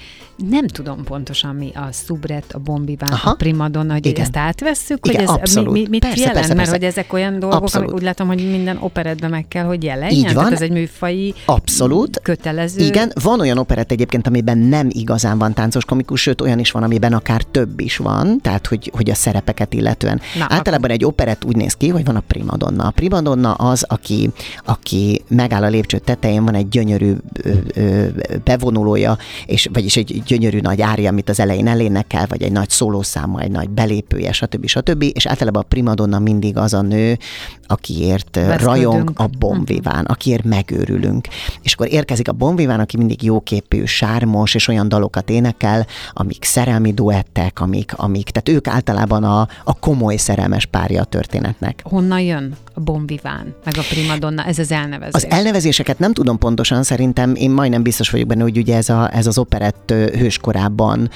nem 0.48 0.66
tudom 0.66 1.04
pontosan 1.04 1.54
mi 1.54 1.70
a 1.74 1.88
szubret, 1.90 2.52
a 2.52 2.58
bombiván, 2.58 3.12
Aha. 3.12 3.30
a 3.30 3.34
primadonna, 3.34 3.92
hogy 3.92 4.06
Igen. 4.06 4.22
ezt 4.22 4.36
átvesszük, 4.36 5.06
Igen, 5.06 5.20
hogy 5.20 5.34
ez 5.34 5.40
abszolút. 5.40 5.72
mi, 5.72 5.80
mi, 5.80 5.86
mit 5.88 6.00
persze, 6.00 6.18
jelent, 6.18 6.36
persze, 6.38 6.54
persze. 6.54 6.70
mert 6.70 6.82
hogy 6.82 6.90
ezek 6.90 7.12
olyan 7.12 7.38
dolgok, 7.38 7.60
abszolút. 7.60 7.86
amik 7.86 8.00
úgy 8.00 8.04
látom, 8.06 8.26
hogy 8.26 8.47
minden 8.50 8.76
operetben 8.80 9.30
meg 9.30 9.48
kell, 9.48 9.64
hogy 9.64 9.82
jelenjen? 9.82 10.12
Így 10.12 10.24
van. 10.24 10.34
Tehát 10.34 10.52
ez 10.52 10.60
egy 10.60 10.70
műfai 10.70 11.34
Abszolút. 11.44 12.20
kötelező. 12.22 12.84
Igen, 12.84 13.12
van 13.22 13.40
olyan 13.40 13.58
operett 13.58 13.90
egyébként, 13.90 14.26
amiben 14.26 14.58
nem 14.58 14.88
igazán 14.92 15.38
van 15.38 15.54
táncos 15.54 15.84
komikus, 15.84 16.20
sőt 16.20 16.40
olyan 16.40 16.58
is 16.58 16.70
van, 16.70 16.82
amiben 16.82 17.12
akár 17.12 17.42
több 17.42 17.80
is 17.80 17.96
van, 17.96 18.40
tehát 18.40 18.66
hogy, 18.66 18.90
hogy 18.94 19.10
a 19.10 19.14
szerepeket 19.14 19.74
illetően. 19.74 20.20
Na, 20.38 20.46
Általában 20.48 20.76
akkor... 20.76 20.90
egy 20.90 21.04
operett 21.04 21.44
úgy 21.44 21.56
néz 21.56 21.74
ki, 21.74 21.88
hogy 21.88 22.04
van 22.04 22.16
a 22.16 22.22
primadonna. 22.26 22.86
A 22.86 22.90
primadonna 22.90 23.52
az, 23.52 23.84
aki, 23.88 24.30
aki 24.64 25.22
megáll 25.28 25.62
a 25.62 25.68
lépcső 25.68 25.98
tetején, 25.98 26.44
van 26.44 26.54
egy 26.54 26.68
gyönyörű 26.68 27.12
ö, 27.42 27.50
ö, 27.74 28.06
bevonulója, 28.44 29.18
és, 29.46 29.68
vagyis 29.72 29.96
egy 29.96 30.22
gyönyörű 30.26 30.60
nagy 30.60 30.80
árja, 30.80 31.08
amit 31.08 31.28
az 31.28 31.40
elején 31.40 31.66
elénekel, 31.66 32.26
vagy 32.28 32.42
egy 32.42 32.52
nagy 32.52 32.70
szólószáma, 32.70 33.40
egy 33.40 33.50
nagy 33.50 33.68
belépője, 33.70 34.32
stb. 34.32 34.66
stb. 34.66 35.04
És 35.12 35.26
általában 35.26 35.62
a 35.62 35.66
primadonna 35.68 36.18
mindig 36.18 36.56
az 36.56 36.74
a 36.74 36.82
nő, 36.82 37.18
akiért 37.66 38.37
rajong 38.46 39.10
a 39.14 39.26
bombiván, 39.38 40.04
akiért 40.04 40.44
megőrülünk. 40.44 41.28
És 41.62 41.72
akkor 41.72 41.92
érkezik 41.92 42.28
a 42.28 42.32
bombiván, 42.32 42.80
aki 42.80 42.96
mindig 42.96 43.22
jóképű, 43.22 43.84
sármos, 43.84 44.54
és 44.54 44.68
olyan 44.68 44.88
dalokat 44.88 45.30
énekel, 45.30 45.86
amik 46.12 46.44
szerelmi 46.44 46.92
duettek, 46.92 47.60
amik, 47.60 47.92
amik 47.96 48.30
tehát 48.30 48.58
ők 48.58 48.66
általában 48.68 49.24
a, 49.24 49.48
a 49.64 49.78
komoly 49.78 50.16
szerelmes 50.16 50.66
párja 50.66 51.00
a 51.00 51.04
történetnek. 51.04 51.80
Honnan 51.84 52.20
jön 52.20 52.56
bombiván, 52.78 53.54
meg 53.64 53.74
a 53.76 53.82
primadonna, 53.88 54.44
ez 54.44 54.58
az 54.58 54.72
elnevezés? 54.72 55.14
Az 55.14 55.26
elnevezéseket 55.30 55.98
nem 55.98 56.12
tudom 56.12 56.38
pontosan, 56.38 56.82
szerintem 56.82 57.34
én 57.34 57.50
majdnem 57.50 57.82
biztos 57.82 58.10
vagyok 58.10 58.26
benne, 58.26 58.42
hogy 58.42 58.58
ugye 58.58 58.76
ez, 58.76 58.88
a, 58.88 59.14
ez 59.14 59.26
az 59.26 59.38
operett 59.38 59.90
hőskorában 59.90 61.10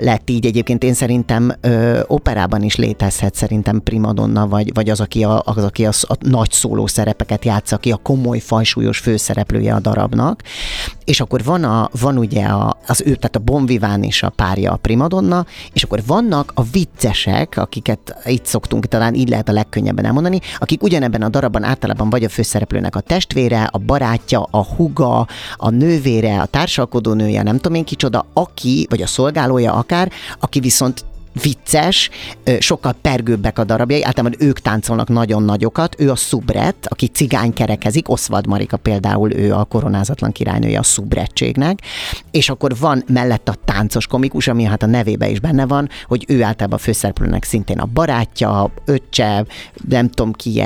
lett 0.00 0.30
így. 0.30 0.46
Egyébként 0.46 0.84
én 0.84 0.94
szerintem 0.94 1.52
ö, 1.60 2.00
operában 2.06 2.62
is 2.62 2.76
létezhet 2.76 3.34
szerintem 3.34 3.82
primadonna, 3.82 4.48
vagy, 4.48 4.74
vagy 4.74 4.90
az, 4.90 5.00
aki 5.00 5.24
a, 5.24 5.42
az, 5.44 5.64
aki 5.64 5.86
a, 5.86 5.90
a 6.00 6.14
nagy 6.20 6.50
szóló 6.50 6.86
szerepeket 6.86 7.44
játsz, 7.44 7.72
aki 7.72 7.92
a 7.92 7.96
komoly, 7.96 8.38
fajsúlyos 8.38 8.98
főszereplője 8.98 9.74
a 9.74 9.80
darabnak, 9.80 10.42
és 11.04 11.20
akkor 11.20 11.44
van, 11.44 11.64
a, 11.64 11.88
van 12.00 12.18
ugye 12.18 12.44
a, 12.44 12.76
az 12.86 13.00
ő, 13.00 13.14
tehát 13.14 13.36
a 13.36 13.38
Bonviván 13.38 14.02
és 14.02 14.22
a 14.22 14.28
párja 14.28 14.72
a 14.72 14.76
primadonna, 14.76 15.46
és 15.72 15.82
akkor 15.82 16.02
vannak 16.06 16.52
a 16.54 16.62
viccesek, 16.62 17.56
akiket 17.56 18.16
itt 18.24 18.44
szoktunk, 18.44 18.86
talán 18.86 19.14
így 19.14 19.28
lehet 19.28 19.48
a 19.48 19.52
legkönnyebben 19.52 20.04
elmondani, 20.04 20.40
akik 20.58 20.82
ugyan 20.82 20.99
ugyanebben 21.00 21.28
a 21.28 21.30
darabban 21.30 21.64
általában 21.64 22.10
vagy 22.10 22.24
a 22.24 22.28
főszereplőnek 22.28 22.96
a 22.96 23.00
testvére, 23.00 23.62
a 23.62 23.78
barátja, 23.78 24.46
a 24.50 24.64
huga, 24.64 25.26
a 25.56 25.70
nővére, 25.70 26.40
a 26.40 26.46
társalkodó 26.46 27.12
nője, 27.12 27.42
nem 27.42 27.56
tudom 27.56 27.74
én 27.74 27.84
kicsoda, 27.84 28.26
aki, 28.32 28.86
vagy 28.90 29.02
a 29.02 29.06
szolgálója 29.06 29.72
akár, 29.72 30.10
aki 30.40 30.60
viszont 30.60 31.04
vicces, 31.32 32.10
sokkal 32.58 32.92
pergőbbek 32.92 33.58
a 33.58 33.64
darabjai, 33.64 34.04
általában 34.04 34.38
ők 34.40 34.58
táncolnak 34.58 35.08
nagyon 35.08 35.42
nagyokat, 35.42 35.94
ő 35.98 36.10
a 36.10 36.16
szubret, 36.16 36.86
aki 36.88 37.06
cigány 37.06 37.52
kerekezik, 37.52 38.08
Oszvad 38.08 38.46
Marika 38.46 38.76
például, 38.76 39.32
ő 39.32 39.54
a 39.54 39.64
koronázatlan 39.64 40.32
királynője 40.32 40.78
a 40.78 40.82
szubretségnek, 40.82 41.78
és 42.30 42.48
akkor 42.48 42.76
van 42.78 43.04
mellett 43.06 43.48
a 43.48 43.54
táncos 43.64 44.06
komikus, 44.06 44.48
ami 44.48 44.64
hát 44.64 44.82
a 44.82 44.86
nevébe 44.86 45.28
is 45.28 45.40
benne 45.40 45.66
van, 45.66 45.88
hogy 46.06 46.24
ő 46.28 46.42
általában 46.42 46.78
a 46.78 46.82
főszereplőnek 46.82 47.44
szintén 47.44 47.78
a 47.78 47.86
barátja, 47.86 48.72
öccse, 48.84 49.44
nem 49.88 50.08
tudom 50.08 50.32
ki 50.32 50.62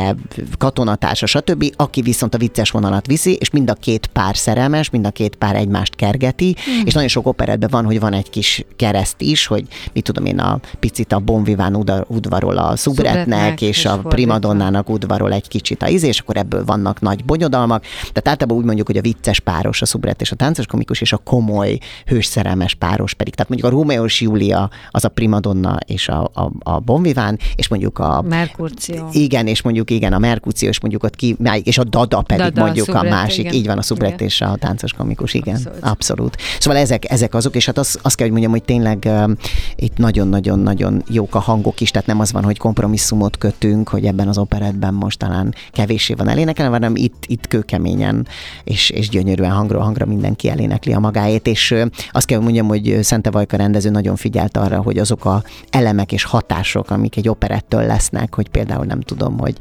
katonatársa, 0.58 1.26
stb., 1.26 1.72
aki 1.76 2.02
viszont 2.02 2.34
a 2.34 2.38
vicces 2.38 2.70
vonalat 2.70 3.06
viszi, 3.06 3.34
és 3.34 3.50
mind 3.50 3.70
a 3.70 3.74
két 3.74 4.06
pár 4.06 4.36
szerelmes, 4.36 4.90
mind 4.90 5.06
a 5.06 5.10
két 5.10 5.36
pár 5.36 5.56
egymást 5.56 5.94
kergeti, 5.94 6.56
mm. 6.70 6.84
és 6.84 6.92
nagyon 6.92 7.08
sok 7.08 7.26
operetben 7.26 7.68
van, 7.72 7.84
hogy 7.84 8.00
van 8.00 8.12
egy 8.12 8.30
kis 8.30 8.64
kereszt 8.76 9.20
is, 9.20 9.46
hogy 9.46 9.66
mit 9.92 10.04
tudom 10.04 10.24
én, 10.24 10.38
a 10.38 10.53
picit 10.80 11.12
a 11.12 11.18
Bonviván 11.18 11.74
udvarol 12.06 12.56
a 12.56 12.76
szubretnek, 12.76 13.60
és, 13.60 13.68
és 13.68 13.84
a 13.84 13.98
primadonnának 13.98 14.90
udvarol 14.90 15.32
egy 15.32 15.48
kicsit 15.48 15.82
a 15.82 15.88
íz, 15.88 16.02
és 16.02 16.18
akkor 16.18 16.36
ebből 16.36 16.64
vannak 16.64 17.00
nagy 17.00 17.24
bonyodalmak. 17.24 17.82
Tehát 17.82 18.28
általában 18.28 18.56
úgy 18.56 18.64
mondjuk, 18.64 18.86
hogy 18.86 18.96
a 18.96 19.00
vicces 19.00 19.40
páros 19.40 19.82
a 19.82 19.86
szubret 19.86 20.20
és 20.20 20.32
a 20.32 20.36
táncos 20.36 20.66
komikus, 20.66 21.00
és 21.00 21.12
a 21.12 21.16
komoly, 21.16 21.78
hősszerelmes 22.06 22.74
páros 22.74 23.14
pedig. 23.14 23.34
Tehát 23.34 23.50
mondjuk 23.50 23.72
a 23.72 23.74
Rómeó 23.76 24.04
és 24.04 24.20
Júlia 24.20 24.70
az 24.90 25.04
a 25.04 25.08
primadonna 25.08 25.76
és 25.86 26.08
a, 26.08 26.30
a, 26.34 26.50
a 26.58 26.80
Bonviván, 26.80 27.38
és 27.54 27.68
mondjuk 27.68 27.98
a... 27.98 28.22
Merkurció. 28.28 29.08
Igen, 29.12 29.46
és 29.46 29.62
mondjuk 29.62 29.90
igen, 29.90 30.12
a 30.12 30.18
Merkurció, 30.18 30.68
és 30.68 30.80
mondjuk 30.80 31.02
ott 31.02 31.16
ki, 31.16 31.36
és 31.62 31.78
a 31.78 31.84
Dada 31.84 32.22
pedig 32.22 32.44
Dada, 32.44 32.62
mondjuk 32.62 32.88
a, 32.88 32.92
szubret, 32.92 33.12
a 33.12 33.14
másik. 33.14 33.44
Igen. 33.44 33.54
Így 33.54 33.66
van, 33.66 33.78
a 33.78 33.82
szubret 33.82 34.12
igen. 34.12 34.26
és 34.26 34.40
a 34.40 34.56
táncos 34.56 34.92
komikus, 34.92 35.34
igen. 35.34 35.60
Abszolút. 35.80 36.24
Abszolút. 36.24 36.36
Szóval 36.58 36.80
ezek, 36.80 37.10
ezek 37.10 37.34
azok, 37.34 37.56
és 37.56 37.66
hát 37.66 37.78
azt, 37.78 37.98
azt 38.02 38.16
kell, 38.16 38.28
hogy 38.28 38.40
mondjam, 38.40 38.52
hogy 38.52 38.64
tényleg 38.64 39.02
uh, 39.06 39.30
itt 39.76 39.96
nagyon-nagyon 39.96 40.43
nagyon-nagyon 40.44 41.02
jók 41.08 41.34
a 41.34 41.38
hangok 41.38 41.80
is, 41.80 41.90
tehát 41.90 42.06
nem 42.06 42.20
az 42.20 42.32
van, 42.32 42.44
hogy 42.44 42.58
kompromisszumot 42.58 43.38
kötünk, 43.38 43.88
hogy 43.88 44.04
ebben 44.04 44.28
az 44.28 44.38
operetben 44.38 44.94
most 44.94 45.18
talán 45.18 45.54
kevéssé 45.70 46.14
van 46.14 46.28
elénekelve, 46.28 46.72
hanem 46.72 46.96
itt, 46.96 47.24
itt 47.26 47.48
kőkeményen 47.48 48.26
és, 48.64 48.90
és 48.90 49.08
gyönyörűen 49.08 49.50
hangról 49.50 49.82
hangra 49.82 50.06
mindenki 50.06 50.48
elénekli 50.48 50.92
a 50.92 50.98
magáét, 50.98 51.46
és 51.46 51.74
azt 52.10 52.26
kell 52.26 52.40
mondjam, 52.40 52.66
hogy 52.66 52.98
Szente 53.02 53.30
Vajka 53.30 53.56
rendező 53.56 53.90
nagyon 53.90 54.16
figyelt 54.16 54.56
arra, 54.56 54.82
hogy 54.82 54.98
azok 54.98 55.24
a 55.24 55.42
elemek 55.70 56.12
és 56.12 56.24
hatások, 56.24 56.90
amik 56.90 57.16
egy 57.16 57.28
operettől 57.28 57.86
lesznek, 57.86 58.34
hogy 58.34 58.48
például 58.48 58.84
nem 58.84 59.00
tudom, 59.00 59.38
hogy, 59.38 59.56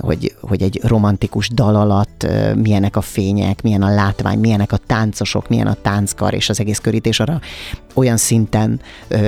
hogy, 0.00 0.34
hogy 0.40 0.62
egy 0.62 0.80
romantikus 0.82 1.48
dal 1.48 1.76
alatt 1.76 2.26
milyenek 2.56 2.96
a 2.96 3.00
fények, 3.00 3.62
milyen 3.62 3.82
a 3.82 3.94
látvány, 3.94 4.38
milyenek 4.38 4.72
a 4.72 4.76
táncosok, 4.76 5.48
milyen 5.48 5.66
a 5.66 5.76
tánckar 5.82 6.34
és 6.34 6.48
az 6.48 6.60
egész 6.60 6.78
körítés 6.78 7.20
arra 7.20 7.40
olyan 7.98 8.16
szinten 8.16 8.80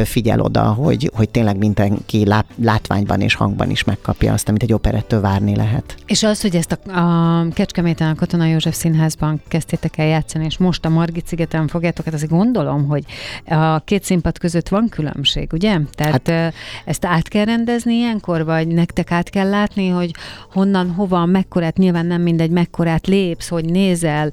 figyel 0.05 0.41
oda, 0.41 0.63
hogy, 0.63 1.00
hogy 1.15 1.29
tényleg 1.29 1.57
mindenki 1.57 2.27
látványban 2.57 3.21
és 3.21 3.35
hangban 3.35 3.71
is 3.71 3.85
megkapja 3.85 4.33
azt, 4.33 4.49
amit 4.49 4.63
egy 4.63 4.73
operettől 4.73 5.21
várni 5.21 5.57
lehet. 5.57 5.95
És 6.07 6.23
az, 6.23 6.41
hogy 6.41 6.57
ezt 6.57 6.79
a, 6.85 6.99
a 7.01 7.49
Kecskeméten 7.53 8.11
a 8.11 8.15
Katona 8.15 8.47
József 8.47 8.75
Színházban 8.75 9.41
kezdtétek 9.49 9.99
el 9.99 10.07
játszani, 10.07 10.45
és 10.45 10.59
most 10.59 10.85
a 10.85 10.89
Margit 10.89 11.27
szigeten 11.27 11.69
fogjátok, 11.69 12.05
hát 12.05 12.15
azért 12.15 12.31
gondolom, 12.31 12.87
hogy 12.87 13.05
a 13.47 13.79
két 13.79 14.05
színpad 14.05 14.39
között 14.39 14.69
van 14.69 14.89
különbség, 14.89 15.53
ugye? 15.53 15.79
Tehát 15.93 16.29
hát, 16.29 16.55
ezt 16.85 17.05
át 17.05 17.29
kell 17.29 17.45
rendezni 17.45 17.95
ilyenkor, 17.95 18.45
vagy 18.45 18.69
nektek 18.69 19.11
át 19.11 19.31
kell 19.31 19.49
látni, 19.49 19.89
hogy 19.89 20.15
honnan, 20.53 20.91
hova, 20.91 21.25
mekkorát, 21.25 21.77
nyilván 21.77 22.07
nem 22.07 22.23
mindegy, 22.23 22.51
mekkorát 22.51 23.07
lépsz, 23.07 23.49
hogy 23.49 23.65
nézel, 23.65 24.31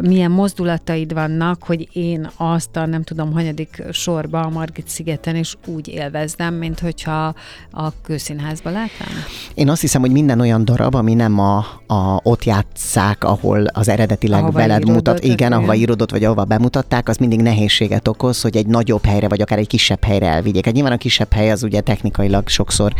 milyen 0.00 0.30
mozdulataid 0.30 1.12
vannak, 1.12 1.62
hogy 1.62 1.88
én 1.92 2.30
azt 2.36 2.76
a 2.76 2.86
nem 2.86 3.02
tudom, 3.02 3.32
hanyadik 3.32 3.82
sorba 3.92 4.40
a 4.40 4.48
Margit 4.48 4.88
szigeten 4.88 5.36
és 5.36 5.56
úgy 5.74 5.88
élvezdem, 5.88 6.54
mint 6.54 6.80
hogyha 6.80 7.34
a 7.72 8.00
kőszínházba 8.02 8.70
látnám? 8.70 9.08
Én 9.54 9.68
azt 9.68 9.80
hiszem, 9.80 10.00
hogy 10.00 10.10
minden 10.10 10.40
olyan 10.40 10.64
darab, 10.64 10.94
ami 10.94 11.14
nem 11.14 11.38
a, 11.38 11.58
a 11.86 12.20
ott 12.22 12.44
játszák, 12.44 13.24
ahol 13.24 13.64
az 13.66 13.88
eredetileg 13.88 14.40
ahova 14.40 14.58
veled 14.58 14.88
mutat, 14.88 15.24
igen, 15.24 15.52
ahova 15.52 15.74
írodott, 15.74 16.10
vagy 16.10 16.24
ahova 16.24 16.44
bemutatták, 16.44 17.08
az 17.08 17.16
mindig 17.16 17.40
nehézséget 17.40 18.08
okoz, 18.08 18.40
hogy 18.40 18.56
egy 18.56 18.66
nagyobb 18.66 19.04
helyre, 19.04 19.28
vagy 19.28 19.40
akár 19.40 19.58
egy 19.58 19.66
kisebb 19.66 20.04
helyre 20.04 20.26
elvigyék. 20.26 20.64
Hát 20.64 20.74
nyilván 20.74 20.92
a 20.92 20.96
kisebb 20.96 21.32
hely 21.32 21.50
az 21.50 21.62
ugye 21.62 21.80
technikailag 21.80 22.48
sokszor 22.48 22.94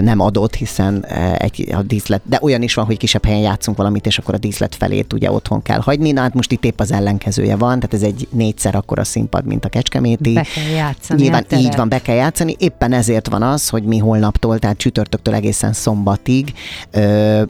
nem 0.00 0.20
adott, 0.20 0.54
hiszen 0.54 1.04
egy, 1.38 1.72
a 1.72 1.82
díszlet, 1.82 2.20
de 2.24 2.38
olyan 2.42 2.62
is 2.62 2.74
van, 2.74 2.84
hogy 2.84 2.96
kisebb 2.96 3.24
helyen 3.24 3.40
játszunk 3.40 3.76
valamit, 3.76 4.06
és 4.06 4.18
akkor 4.18 4.34
a 4.34 4.38
díszlet 4.38 4.74
felét 4.74 5.12
ugye 5.12 5.30
otthon 5.30 5.62
kell 5.62 5.80
hagyni. 5.80 6.12
Na 6.12 6.20
hát 6.20 6.34
most 6.34 6.52
itt 6.52 6.64
épp 6.64 6.80
az 6.80 6.92
ellenkezője 6.92 7.56
van, 7.56 7.80
tehát 7.80 7.94
ez 7.94 8.02
egy 8.02 8.28
négyszer 8.30 8.74
akkora 8.74 9.04
színpad, 9.04 9.44
mint 9.44 9.64
a 9.64 9.68
Kecskeméti. 9.68 10.32
Be 10.32 10.46
kell 10.54 10.74
játszani. 10.74 11.22
Nyilván 11.22 11.44
így 11.56 11.76
van, 11.76 11.88
be 11.96 12.02
kell 12.02 12.16
játszani. 12.16 12.56
Éppen 12.58 12.92
ezért 12.92 13.28
van 13.28 13.42
az, 13.42 13.68
hogy 13.68 13.82
mi 13.82 13.98
holnaptól, 13.98 14.58
tehát 14.58 14.76
csütörtöktől 14.76 15.34
egészen 15.34 15.72
szombatig 15.72 16.52
ö, 16.90 17.42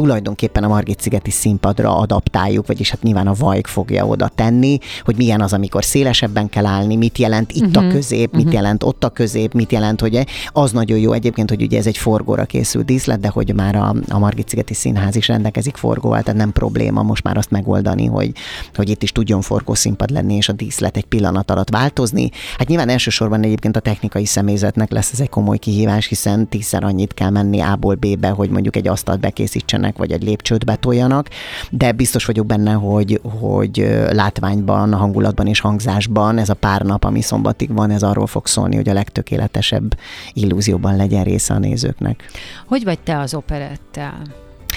tulajdonképpen 0.00 0.64
a 0.64 0.68
Margit-szigeti 0.68 1.30
színpadra 1.30 1.96
adaptáljuk, 1.96 2.66
vagyis 2.66 2.90
hát 2.90 3.02
nyilván 3.02 3.26
a 3.26 3.34
Vajk 3.38 3.66
fogja 3.66 4.06
oda 4.06 4.30
tenni, 4.34 4.78
hogy 5.04 5.16
milyen 5.16 5.40
az, 5.40 5.52
amikor 5.52 5.84
szélesebben 5.84 6.48
kell 6.48 6.66
állni, 6.66 6.96
mit 6.96 7.18
jelent 7.18 7.52
itt 7.52 7.66
uh-huh. 7.66 7.82
a 7.82 7.86
mhm. 7.86 7.94
közép, 7.94 8.26
uh-huh. 8.26 8.36
mit 8.36 8.44
mhm. 8.44 8.54
jelent 8.54 8.82
ott 8.82 9.04
a 9.04 9.08
közép, 9.08 9.52
mit 9.52 9.72
jelent, 9.72 10.00
hogy 10.00 10.26
az 10.52 10.72
nagyon 10.72 10.98
jó 10.98 11.12
egyébként, 11.12 11.48
hogy 11.48 11.62
ugye 11.62 11.78
ez 11.78 11.86
egy 11.86 11.96
forgóra 11.96 12.44
készült 12.44 12.84
díszlet, 12.84 13.20
de 13.20 13.28
hogy 13.28 13.54
már 13.54 13.76
a, 13.76 13.94
a 14.08 14.18
Margit-szigeti 14.18 14.74
színház 14.74 15.16
is 15.16 15.28
rendelkezik 15.28 15.76
forgóval, 15.76 16.22
tehát 16.22 16.40
nem 16.40 16.52
probléma 16.52 17.02
most 17.02 17.22
már 17.22 17.36
azt 17.36 17.50
megoldani, 17.50 18.06
hogy, 18.06 18.32
hogy 18.74 18.88
itt 18.88 19.02
is 19.02 19.12
tudjon 19.12 19.40
forgó 19.40 19.74
színpad 19.74 20.10
lenni, 20.10 20.34
és 20.34 20.48
a 20.48 20.52
díszlet 20.52 20.96
egy 20.96 21.06
pillanat 21.06 21.50
alatt 21.50 21.70
változni. 21.70 22.30
Hát 22.58 22.68
nyilván 22.68 22.88
elsősorban 22.88 23.42
egyébként 23.42 23.76
a 23.76 23.80
technikai 23.80 24.24
személyzetnek 24.24 24.90
lesz 24.90 25.12
ez 25.12 25.20
egy 25.20 25.28
komoly 25.28 25.58
kihívás, 25.58 26.06
hiszen 26.06 26.48
tízszer 26.48 26.84
annyit 26.84 27.14
kell 27.14 27.30
menni 27.30 27.60
A-ból 27.60 27.94
B-be, 27.94 28.28
hogy 28.28 28.50
mondjuk 28.50 28.76
egy 28.76 28.88
asztalt 28.88 29.20
bekészítsenek 29.20 29.89
betoljanak, 29.90 29.96
vagy 29.96 30.12
egy 30.12 30.22
lépcsőt 30.22 30.64
betoljanak, 30.64 31.28
de 31.70 31.92
biztos 31.92 32.24
vagyok 32.24 32.46
benne, 32.46 32.72
hogy, 32.72 33.20
hogy 33.40 34.06
látványban, 34.10 34.94
hangulatban 34.94 35.46
és 35.46 35.60
hangzásban 35.60 36.38
ez 36.38 36.48
a 36.48 36.54
pár 36.54 36.82
nap, 36.82 37.04
ami 37.04 37.22
szombatig 37.22 37.72
van, 37.72 37.90
ez 37.90 38.02
arról 38.02 38.26
fog 38.26 38.46
szólni, 38.46 38.76
hogy 38.76 38.88
a 38.88 38.92
legtökéletesebb 38.92 39.96
illúzióban 40.32 40.96
legyen 40.96 41.24
része 41.24 41.54
a 41.54 41.58
nézőknek. 41.58 42.24
Hogy 42.66 42.84
vagy 42.84 42.98
te 42.98 43.18
az 43.18 43.34
operettel? 43.34 44.22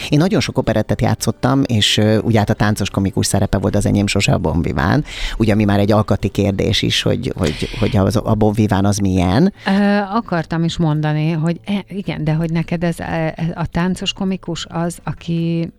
Én 0.09 0.19
nagyon 0.19 0.39
sok 0.39 0.57
operettet 0.57 1.01
játszottam, 1.01 1.61
és 1.65 2.01
ugye 2.21 2.39
hát 2.39 2.49
a 2.49 2.53
táncos 2.53 2.89
komikus 2.89 3.25
szerepe 3.25 3.57
volt 3.57 3.75
az 3.75 3.85
enyém 3.85 4.07
sose 4.07 4.33
a 4.33 4.37
Bonviván, 4.37 5.03
ugye 5.37 5.53
ami 5.53 5.63
már 5.63 5.79
egy 5.79 5.91
alkati 5.91 6.27
kérdés 6.27 6.81
is, 6.81 7.01
hogy, 7.01 7.33
hogy, 7.37 7.69
hogy 7.79 7.97
az, 7.97 8.19
a 8.23 8.33
Bonviván 8.35 8.85
az 8.85 8.97
milyen. 8.97 9.53
Uh, 9.67 10.15
akartam 10.15 10.63
is 10.63 10.77
mondani, 10.77 11.31
hogy 11.31 11.59
e, 11.65 11.85
igen, 11.87 12.23
de 12.23 12.33
hogy 12.33 12.51
neked 12.51 12.83
ez 12.83 12.99
e, 12.99 13.53
a 13.55 13.65
táncos 13.65 14.13
komikus 14.13 14.65
az, 14.69 14.97
aki 15.03 15.71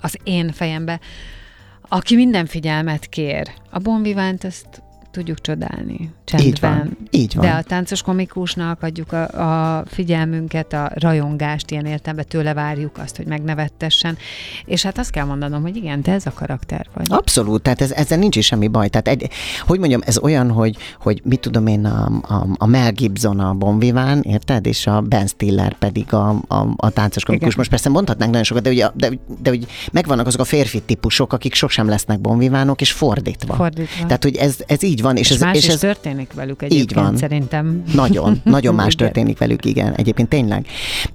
az 0.00 0.18
én 0.24 0.52
fejembe, 0.52 1.00
aki 1.88 2.14
minden 2.14 2.46
figyelmet 2.46 3.06
kér. 3.06 3.50
A 3.70 3.78
Bonvivánt 3.78 4.44
ezt 4.44 4.82
tudjuk 5.14 5.40
csodálni. 5.40 6.12
Csendben. 6.24 6.48
Így 6.48 6.60
van. 6.60 6.96
Így 7.10 7.34
van. 7.34 7.46
De 7.46 7.52
a 7.52 7.62
táncos 7.62 8.02
komikusnak 8.02 8.82
adjuk 8.82 9.12
a, 9.12 9.78
a 9.78 9.84
figyelmünket, 9.86 10.72
a 10.72 10.90
rajongást 10.94 11.70
ilyen 11.70 11.86
értelemben, 11.86 12.26
tőle 12.28 12.54
várjuk 12.54 12.98
azt, 12.98 13.16
hogy 13.16 13.26
megnevettessen. 13.26 14.16
És 14.64 14.82
hát 14.82 14.98
azt 14.98 15.10
kell 15.10 15.24
mondanom, 15.24 15.62
hogy 15.62 15.76
igen, 15.76 16.02
te 16.02 16.12
ez 16.12 16.26
a 16.26 16.32
karakter 16.34 16.86
vagy. 16.94 17.06
Abszolút, 17.08 17.62
tehát 17.62 17.80
ez, 17.80 17.90
ezzel 17.90 18.18
nincs 18.18 18.36
is 18.36 18.46
semmi 18.46 18.68
baj. 18.68 18.88
Tehát 18.88 19.08
egy, 19.08 19.30
hogy 19.66 19.78
mondjam, 19.78 20.00
ez 20.04 20.18
olyan, 20.18 20.50
hogy, 20.50 20.76
hogy 21.00 21.20
mit 21.24 21.40
tudom 21.40 21.66
én, 21.66 21.84
a, 21.84 22.06
a, 22.22 22.46
a 22.56 22.66
Mel 22.66 22.92
Gibson 22.92 23.40
a 23.40 23.54
Bonviván, 23.54 24.20
érted? 24.20 24.66
És 24.66 24.86
a 24.86 25.00
Ben 25.00 25.26
Stiller 25.26 25.74
pedig 25.78 26.12
a, 26.12 26.28
a, 26.48 26.66
a 26.76 26.90
táncos 26.90 27.24
komikus. 27.24 27.46
Igen. 27.46 27.58
Most 27.58 27.70
persze 27.70 27.88
mondhatnánk 27.88 28.30
nagyon 28.30 28.44
sokat, 28.44 28.62
de 28.62 28.70
ugye, 28.70 28.88
de, 28.94 29.08
de, 29.08 29.16
de 29.42 29.50
hogy 29.50 29.66
megvannak 29.92 30.26
azok 30.26 30.40
a 30.40 30.44
férfi 30.44 30.80
típusok, 30.80 31.32
akik 31.32 31.54
sosem 31.54 31.88
lesznek 31.88 32.20
bonvivánok, 32.20 32.80
és 32.80 32.92
fordítva. 32.92 33.54
Fordítva. 33.54 34.06
Tehát, 34.06 34.22
hogy 34.22 34.36
ez, 34.36 34.56
ez 34.66 34.82
így 34.82 35.02
van. 35.04 35.16
És, 35.16 35.30
és 35.30 35.34
ez, 35.36 35.42
más 35.42 35.56
és 35.56 35.68
ez, 35.68 35.78
történik 35.78 36.32
velük 36.32 36.62
egyébként 36.62 36.90
így 36.90 36.96
van. 36.96 37.16
szerintem. 37.16 37.82
Nagyon, 37.94 38.40
nagyon 38.44 38.74
más 38.74 38.94
történik 39.04 39.38
velük, 39.38 39.64
igen, 39.64 39.94
egyébként 39.94 40.28
tényleg. 40.28 40.66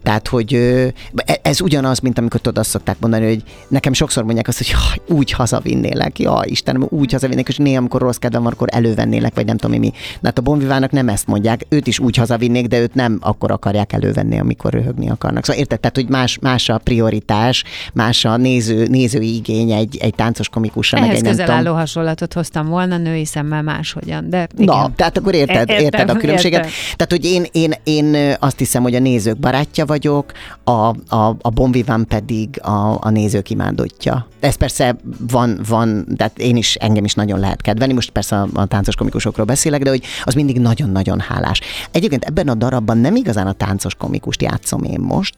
Tehát, 0.03 0.27
hogy 0.27 0.53
e, 0.53 1.39
ez 1.41 1.61
ugyanaz, 1.61 1.99
mint 1.99 2.17
amikor 2.17 2.39
tudod 2.39 2.57
azt 2.57 2.69
szokták 2.69 2.99
mondani, 2.99 3.25
hogy 3.25 3.43
nekem 3.67 3.93
sokszor 3.93 4.23
mondják 4.23 4.47
azt, 4.47 4.57
hogy 4.57 4.67
jaj, 4.67 5.17
úgy 5.17 5.31
hazavinnélek, 5.31 6.19
ja, 6.19 6.41
Istenem, 6.43 6.85
úgy 6.89 7.11
hazavinnélek, 7.11 7.49
és 7.49 7.57
néha, 7.57 7.77
amikor 7.77 8.01
rossz 8.01 8.17
kedvem 8.17 8.45
akkor 8.45 8.67
elővennélek, 8.71 9.35
vagy 9.35 9.45
nem 9.45 9.57
tudom 9.57 9.79
mi. 9.79 9.91
De 9.91 10.27
hát 10.27 10.37
a 10.37 10.41
bonvivának 10.41 10.91
nem 10.91 11.09
ezt 11.09 11.27
mondják, 11.27 11.65
őt 11.69 11.87
is 11.87 11.99
úgy 11.99 12.15
hazavinnék, 12.15 12.67
de 12.67 12.79
őt 12.79 12.93
nem 12.93 13.17
akkor 13.21 13.51
akarják 13.51 13.93
elővenni, 13.93 14.39
amikor 14.39 14.73
röhögni 14.73 15.09
akarnak. 15.09 15.45
Szóval 15.45 15.61
érted, 15.61 15.79
tehát, 15.79 15.95
hogy 15.95 16.09
más, 16.09 16.39
más 16.39 16.69
a 16.69 16.77
prioritás, 16.77 17.63
más 17.93 18.25
a 18.25 18.37
néző, 18.37 18.87
nézői 18.87 19.35
igény 19.35 19.71
egy, 19.71 19.97
egy 19.97 20.15
táncos 20.15 20.49
komikusra. 20.49 20.97
Ehhez 20.97 21.07
meg 21.07 21.17
egy, 21.17 21.37
közel 21.37 21.51
álló 21.51 21.73
hasonlatot 21.73 22.33
hoztam 22.33 22.67
volna, 22.67 22.97
női 22.97 23.25
szemmel 23.25 23.61
más 23.61 23.78
máshogyan, 23.79 24.29
de 24.29 24.47
igen. 24.57 24.77
Na, 24.77 24.91
tehát 24.95 25.17
akkor 25.17 25.33
érted, 25.33 25.69
Értem, 25.69 25.83
érted 25.83 26.09
a 26.09 26.13
különbséget. 26.13 26.65
értem. 26.65 26.73
Tehát, 26.95 27.11
hogy 27.11 27.25
én, 27.25 27.45
én, 27.51 27.73
én 27.83 28.35
azt 28.39 28.57
hiszem, 28.57 28.81
hogy 28.81 28.95
a 28.95 28.99
nézők 28.99 29.37
barátja 29.37 29.85
vagyok, 29.85 30.31
a, 30.63 30.71
a, 31.15 31.35
a 31.41 31.49
Bon 31.49 31.71
Vivant 31.71 32.07
pedig 32.07 32.59
a, 32.61 32.97
a 32.99 33.09
nézők 33.09 33.49
imádotja. 33.49 34.27
Ez 34.39 34.55
persze 34.55 34.95
van, 35.29 35.59
van, 35.67 36.05
tehát 36.17 36.39
én 36.39 36.55
is, 36.55 36.75
engem 36.75 37.03
is 37.03 37.13
nagyon 37.13 37.39
lehet 37.39 37.61
kedvelni, 37.61 37.93
most 37.93 38.09
persze 38.09 38.35
a, 38.35 38.47
a 38.53 38.65
táncos 38.65 38.95
komikusokról 38.95 39.45
beszélek, 39.45 39.83
de 39.83 39.89
hogy 39.89 40.03
az 40.23 40.33
mindig 40.33 40.59
nagyon-nagyon 40.59 41.19
hálás. 41.19 41.61
Egyébként 41.91 42.23
ebben 42.23 42.47
a 42.47 42.53
darabban 42.53 42.97
nem 42.97 43.15
igazán 43.15 43.47
a 43.47 43.51
táncos 43.51 43.95
komikust 43.95 44.41
játszom 44.41 44.83
én 44.83 44.99
most, 44.99 45.35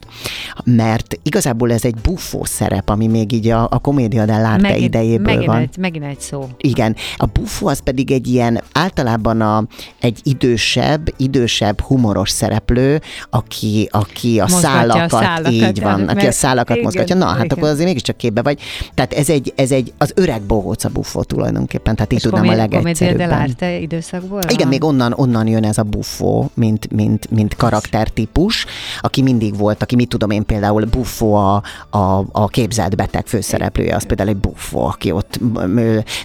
mert 0.64 1.20
igazából 1.24 1.72
ez 1.72 1.86
egy 1.86 1.96
buffó 1.96 2.44
szerep, 2.44 2.90
ami 2.90 3.08
még 3.08 3.32
így 3.32 3.48
a, 3.48 3.68
a 3.72 3.80
komédia 3.80 4.24
dell'arte 4.28 4.76
idejéből 4.80 5.26
megint 5.26 5.46
van. 5.46 5.58
Egy, 5.58 5.78
megint 5.78 6.06
egy 6.06 6.20
szó. 6.20 6.50
Igen, 6.58 6.96
a 7.18 7.26
buffo 7.26 7.68
az 7.68 7.80
pedig 7.80 8.12
egy 8.12 8.28
ilyen 8.32 8.62
általában 8.72 9.42
a, 9.42 9.64
egy 10.00 10.20
idősebb, 10.24 11.14
idősebb 11.18 11.82
humoros 11.82 12.30
szereplő, 12.30 13.02
aki, 13.30 13.88
aki 13.92 14.40
a 14.40 14.42
Mozgatja 14.42 14.70
a 14.70 14.72
szálakat, 14.72 15.10
szálakat, 15.10 15.52
így 15.52 15.82
van, 15.82 16.02
aki 16.02 16.12
a 16.12 16.14
mert- 16.14 16.34
szálakat 16.34 16.70
igen, 16.70 16.84
mozgatja. 16.84 17.16
Na, 17.16 17.26
hát 17.26 17.44
igen. 17.44 17.58
akkor 17.58 17.70
azért 17.70 17.86
mégiscsak 17.88 18.18
képbe 18.18 18.42
vagy. 18.42 18.60
Tehát 18.94 19.14
ez 19.14 19.30
egy, 19.30 19.54
ez 19.56 19.72
egy 19.72 19.94
az 19.98 20.12
öreg 20.16 20.42
bohóc 20.42 20.84
a 20.84 20.90
buffo 20.90 21.24
tulajdonképpen, 21.24 21.96
tehát 21.96 22.14
így 22.14 22.18
És 22.18 22.24
tudnám 22.24 22.48
a 22.48 22.56
legegyszerűbben. 22.56 23.56
időszakból? 23.82 24.40
Igen, 24.44 24.58
van? 24.58 24.68
még 24.68 24.84
onnan, 24.84 25.14
onnan 25.16 25.48
jön 25.48 25.64
ez 25.64 25.78
a 25.78 25.84
buffo, 25.84 26.46
mint, 26.54 26.92
mint, 26.92 27.30
mint 27.32 27.56
karaktertípus, 27.56 28.66
aki 29.02 29.22
mindig 29.22 29.58
volt, 29.58 29.82
aki 29.82 29.96
mit 29.96 30.08
tudom 30.10 30.30
én 30.30 30.46
például 30.46 30.86
buffo 30.86 31.32
a, 31.34 31.62
a, 31.90 32.26
a 32.32 32.48
képzelt 32.48 32.96
beteg 32.96 33.28
főszereplője, 33.28 33.96
az 33.96 34.04
például 34.06 34.30
egy 34.30 34.38
buffo, 34.38 34.80
aki 34.80 35.12
ott, 35.12 35.40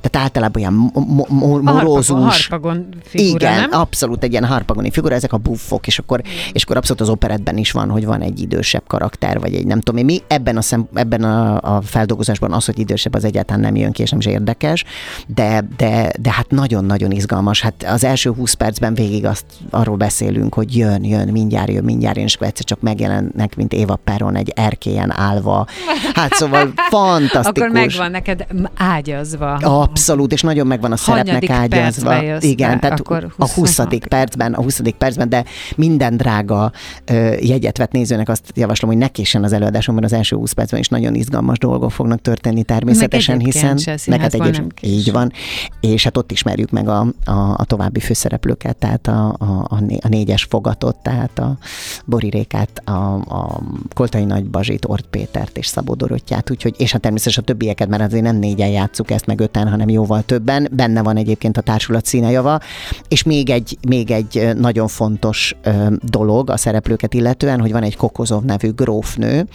tehát 0.00 0.16
általában 0.16 0.60
ilyen 0.60 0.72
mo- 0.92 1.62
morózus. 1.96 2.46
harpagon, 2.46 2.88
figura, 3.04 3.48
Igen, 3.48 3.60
nem? 3.60 3.80
abszolút 3.80 4.24
egy 4.24 4.30
ilyen 4.30 4.44
harpagoni 4.44 4.90
figura, 4.90 5.14
ezek 5.14 5.32
a 5.32 5.36
buffok, 5.36 5.86
és 5.86 5.98
akkor, 5.98 6.22
és 6.52 6.62
akkor 6.62 6.76
abszolút 6.76 7.00
az 7.00 7.08
operetben 7.08 7.56
is 7.56 7.70
van, 7.70 7.90
hogy 7.90 8.04
van 8.04 8.20
egy 8.20 8.40
idősebb 8.40 8.82
karakter, 8.86 9.40
vagy 9.40 9.54
egy 9.54 9.66
nem 9.66 9.80
tudom 9.80 10.00
én 10.00 10.04
mi. 10.04 10.22
Ebben 10.26 10.56
a, 10.56 10.62
szem, 10.62 10.88
ebben 10.94 11.24
a, 11.24 11.76
a 11.76 11.80
feldolgozásban 11.80 12.52
az, 12.52 12.64
hogy 12.64 12.78
idősebb, 12.78 13.14
az 13.14 13.24
egyáltalán 13.24 13.60
nem 13.60 13.76
jön 13.76 13.92
ki, 13.92 14.02
és 14.02 14.10
nem 14.10 14.18
is 14.18 14.26
érdekes, 14.26 14.84
de, 15.26 15.68
de, 15.76 16.10
de 16.20 16.32
hát 16.32 16.50
nagyon-nagyon 16.50 17.10
izgalmas. 17.10 17.60
Hát 17.60 17.84
az 17.88 18.04
első 18.04 18.30
20 18.32 18.52
percben 18.52 18.94
végig 18.94 19.24
azt 19.24 19.44
arról 19.70 19.96
beszélünk, 19.96 20.54
hogy 20.54 20.76
jön, 20.76 21.04
jön, 21.04 21.28
mindjárt 21.28 21.70
jön, 21.70 21.84
mindjárt 21.84 22.16
jön, 22.16 22.24
és 22.24 22.34
akkor 22.34 22.46
egyszer 22.46 22.64
csak 22.64 22.80
megjelennek, 22.80 23.56
mint 23.56 23.72
Éva 23.72 23.96
Peron 23.96 24.36
egy 24.36 24.52
erkélyen 24.54 25.12
állva. 25.16 25.66
Hát 26.14 26.32
szóval 26.32 26.72
fantasztikus. 26.90 27.62
Akkor 27.62 27.68
megvan 27.68 28.10
neked 28.10 28.46
ágyazva. 28.74 29.54
Abszolút, 29.54 30.32
és 30.32 30.42
nagyon 30.42 30.66
megvan 30.66 30.92
a 30.92 30.96
szerepnek 30.96 31.26
Hanyadik 31.26 31.50
ágyazva. 31.50 31.85
Percben 31.92 32.22
jössz 32.22 32.44
Igen, 32.44 32.70
be? 32.70 32.78
tehát 32.78 33.00
Akkor 33.00 33.34
a 33.38 33.48
20. 33.48 33.76
20. 33.76 33.98
percben, 34.08 34.52
a 34.52 34.62
20. 34.62 34.80
percben, 34.98 35.28
de 35.28 35.44
minden 35.76 36.16
drága 36.16 36.72
ö, 37.04 37.34
jegyet 37.40 37.78
vett 37.78 37.92
nézőnek 37.92 38.28
azt 38.28 38.52
javaslom, 38.54 38.90
hogy 38.90 39.00
ne 39.00 39.08
késsen 39.08 39.44
az 39.44 39.52
előadásomban 39.52 40.04
az 40.04 40.12
első 40.12 40.36
20 40.36 40.52
percben 40.52 40.80
is 40.80 40.88
nagyon 40.88 41.14
izgalmas 41.14 41.58
dolgok 41.58 41.90
fognak 41.90 42.20
történni 42.20 42.62
természetesen, 42.62 43.38
hiszen 43.38 43.78
neked 44.06 44.34
egyébként 44.34 44.72
így 44.80 45.12
van, 45.12 45.32
és 45.80 46.04
hát 46.04 46.16
ott 46.16 46.32
ismerjük 46.32 46.70
meg 46.70 46.88
a, 46.88 47.06
a, 47.24 47.54
a 47.56 47.64
további 47.64 48.00
főszereplőket, 48.00 48.76
tehát 48.76 49.06
a, 49.06 49.34
a, 49.38 49.66
a 49.68 49.80
né- 49.80 50.04
a 50.04 50.08
négyes 50.08 50.44
fogatot, 50.44 50.96
tehát 50.96 51.38
a 51.38 51.58
Bori 52.04 52.28
Rékát, 52.28 52.82
a, 52.84 53.14
a 53.14 53.60
Koltai 53.94 54.24
Nagy 54.24 54.44
Bazsit, 54.44 54.84
Ort 54.84 55.06
Pétert 55.10 55.58
és 55.58 55.66
Szabó 55.66 55.94
Dorottyát, 55.94 56.50
úgyhogy, 56.50 56.74
és 56.78 56.92
hát 56.92 57.00
természetesen 57.00 57.42
a 57.42 57.46
többieket, 57.46 57.88
mert 57.88 58.02
azért 58.02 58.22
nem 58.22 58.36
négyen 58.36 58.68
játsszuk 58.68 59.10
ezt 59.10 59.26
meg 59.26 59.40
öten, 59.40 59.68
hanem 59.68 59.88
jóval 59.88 60.22
többen. 60.22 60.68
Benne 60.72 61.02
van 61.02 61.16
egyébként 61.16 61.56
a 61.56 61.60
társulat 61.66 62.06
színejava, 62.06 62.60
és 63.08 63.22
még 63.22 63.50
egy, 63.50 63.78
még 63.88 64.10
egy 64.10 64.50
nagyon 64.54 64.88
fontos 64.88 65.56
dolog 66.00 66.50
a 66.50 66.56
szereplőket 66.56 67.14
illetően, 67.14 67.60
hogy 67.60 67.72
van 67.72 67.82
egy 67.82 67.96
Kokozov 67.96 68.42
nevű 68.42 68.70
grófnő, 68.70 69.46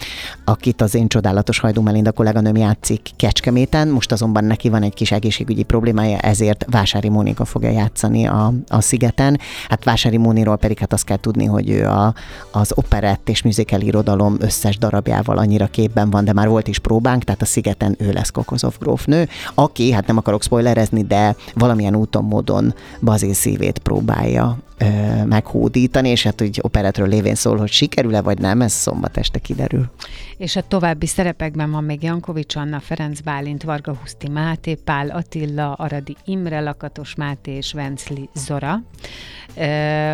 akit 0.46 0.82
az 0.82 0.96
én 0.96 1.08
csodálatos 1.08 1.60
Hajdú 1.60 1.82
Melinda 1.82 2.12
kolléganőm 2.12 2.56
játszik 2.56 3.10
Kecskeméten, 3.16 3.88
most 3.88 4.12
azonban 4.12 4.44
neki 4.44 4.70
van 4.70 4.84
egy 4.84 4.94
kis 4.94 5.12
egészségügyi 5.12 5.64
problémája, 5.64 6.18
ezért 6.18 6.66
Vásári 6.70 7.10
Mónika 7.10 7.46
fogja 7.46 7.70
játszani 7.70 8.26
a, 8.26 8.54
a 8.68 8.82
szigeten. 8.82 9.40
Hát 9.70 9.84
Vásári 9.84 10.18
Móniról 10.18 10.58
pedig 10.58 10.80
hát 10.80 10.94
azt 10.94 11.06
kell 11.06 11.18
tudni, 11.18 11.46
hogy 11.46 11.70
ő 11.70 11.88
a, 11.88 12.14
az 12.52 12.72
operett 12.76 13.30
és 13.30 13.42
musical 13.42 13.82
irodalom 13.82 14.36
összes 14.40 14.78
darabjával 14.78 15.38
annyira 15.38 15.68
képben 15.68 16.10
van, 16.10 16.26
de 16.26 16.34
már 16.34 16.48
volt 16.48 16.68
is 16.68 16.80
próbánk, 16.80 17.24
tehát 17.24 17.42
a 17.42 17.46
szigeten 17.46 17.96
ő 18.00 18.12
lesz 18.12 18.30
Kokozov 18.30 18.74
grófnő, 18.80 19.28
aki, 19.54 19.92
hát 19.92 20.08
nem 20.08 20.18
akarok 20.18 20.44
spoilerezni, 20.44 21.04
de 21.04 21.36
valamilyen 21.54 21.96
úton, 22.02 22.24
módon 22.24 22.74
Bazil 23.02 23.34
szívét 23.34 23.80
próbálja 23.80 24.58
ö, 24.78 24.86
meghódítani, 25.26 26.10
és 26.10 26.24
hát 26.24 26.42
úgy 26.42 26.60
operetről 26.62 27.08
lévén 27.08 27.36
szól, 27.36 27.58
hogy 27.58 27.72
sikerül-e 27.72 28.22
vagy 28.22 28.40
nem, 28.40 28.62
ez 28.62 28.72
szombat 28.72 29.18
este 29.18 29.40
kiderül. 29.40 29.90
És 30.38 30.56
a 30.56 30.64
további 30.68 31.06
szerepekben 31.06 31.72
van 31.72 31.84
még 31.84 32.04
Jankovics 32.04 32.56
Anna, 32.56 32.80
Ferenc 32.80 33.20
Bálint, 33.20 33.64
Varga 33.64 33.96
Huszti 34.02 34.30
Máté, 34.30 34.74
Pál 34.74 35.10
Attila, 35.10 35.74
Aradi 35.74 36.16
Imre, 36.26 36.60
Lakatos 36.60 37.16
Máté 37.16 37.52
és 37.52 37.74
Vencli 37.74 38.30
Zora. 38.34 38.82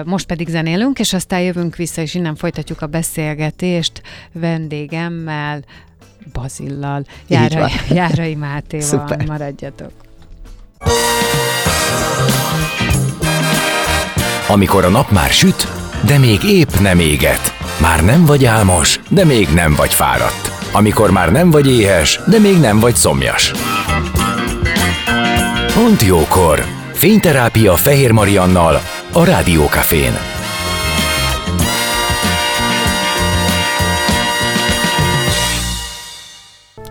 Most 0.06 0.26
pedig 0.26 0.48
zenélünk, 0.48 1.00
és 1.00 1.14
aztán 1.14 1.42
jövünk 1.42 1.76
vissza, 1.76 2.02
és 2.02 2.14
innen 2.14 2.36
folytatjuk 2.36 2.82
a 2.82 2.88
beszélgetést 2.88 4.02
vendégemmel, 4.32 5.64
Bazillal, 6.34 7.06
Járai. 7.28 7.72
Járai 7.90 8.36
Mátéval. 8.46 8.88
Szuper. 8.88 9.26
Maradjatok. 9.26 9.92
Amikor 14.48 14.86
a 14.86 14.90
nap 14.90 15.12
már 15.12 15.30
süt, 15.30 15.68
de 16.02 16.18
még 16.18 16.44
épp 16.44 16.80
nem 16.82 17.00
éget. 17.00 17.54
Már 17.82 18.04
nem 18.04 18.26
vagy 18.26 18.46
álmos, 18.46 19.00
de 19.10 19.26
még 19.26 19.48
nem 19.54 19.74
vagy 19.76 19.94
fáradt. 19.94 20.52
Amikor 20.72 21.12
már 21.12 21.32
nem 21.32 21.52
vagy 21.52 21.68
éhes, 21.68 22.20
de 22.28 22.40
még 22.40 22.58
nem 22.60 22.80
vagy 22.80 22.96
szomjas. 22.96 23.52
Pont 25.74 26.02
jókor. 26.02 26.64
Fényterápia 26.94 27.76
Fehér 27.76 28.12
Mariannal 28.12 28.82
a 29.12 29.24
Rádiókafén. 29.24 30.18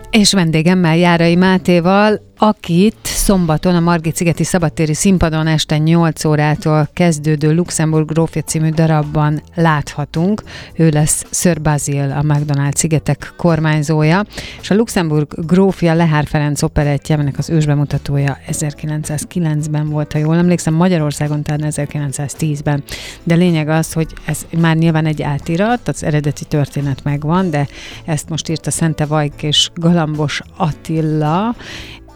És 0.09 0.33
vendégemmel 0.33 0.97
Járai 0.97 1.35
Mátéval, 1.35 2.21
akit 2.37 2.97
szombaton 3.03 3.75
a 3.75 3.79
Margit 3.79 4.15
szigeti 4.15 4.43
szabadtéri 4.43 4.93
színpadon 4.93 5.47
este 5.47 5.77
8 5.77 6.25
órától 6.25 6.89
kezdődő 6.93 7.53
Luxemburg 7.53 8.11
grófja 8.11 8.41
című 8.41 8.69
darabban 8.69 9.41
láthatunk. 9.55 10.43
Ő 10.75 10.89
lesz 10.89 11.25
Sir 11.31 11.61
Basil, 11.61 12.11
a 12.11 12.21
McDonald 12.21 12.75
szigetek 12.75 13.33
kormányzója, 13.37 14.25
és 14.61 14.69
a 14.69 14.75
Luxemburg 14.75 15.45
grófja 15.45 15.93
Lehár 15.93 16.25
Ferenc 16.25 16.61
operettje, 16.61 17.15
aminek 17.15 17.37
az 17.37 17.49
ősbemutatója 17.49 18.37
1909-ben 18.51 19.89
volt, 19.89 20.13
ha 20.13 20.19
jól 20.19 20.35
emlékszem, 20.35 20.73
Magyarországon 20.73 21.43
talán 21.43 21.71
1910-ben. 21.75 22.83
De 23.23 23.35
lényeg 23.35 23.69
az, 23.69 23.93
hogy 23.93 24.07
ez 24.25 24.45
már 24.57 24.75
nyilván 24.75 25.05
egy 25.05 25.21
átirat, 25.21 25.87
az 25.87 26.03
eredeti 26.03 26.45
történet 26.45 27.03
megvan, 27.03 27.49
de 27.49 27.67
ezt 28.05 28.29
most 28.29 28.49
írta 28.49 28.71
Szente 28.71 29.05
Vajk 29.05 29.43
és 29.43 29.69
Galambos 29.75 30.41
Attila, 30.57 31.55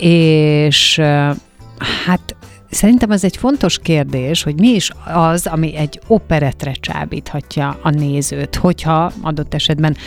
és 0.01 0.99
hát 2.05 2.30
Szerintem 2.71 3.11
ez 3.11 3.23
egy 3.23 3.37
fontos 3.37 3.79
kérdés, 3.79 4.43
hogy 4.43 4.59
mi 4.59 4.67
is 4.67 4.91
az, 5.13 5.47
ami 5.47 5.75
egy 5.75 5.99
operetre 6.07 6.71
csábíthatja 6.71 7.79
a 7.81 7.89
nézőt, 7.89 8.55
hogyha 8.55 9.11
adott 9.21 9.53
esetben 9.53 9.97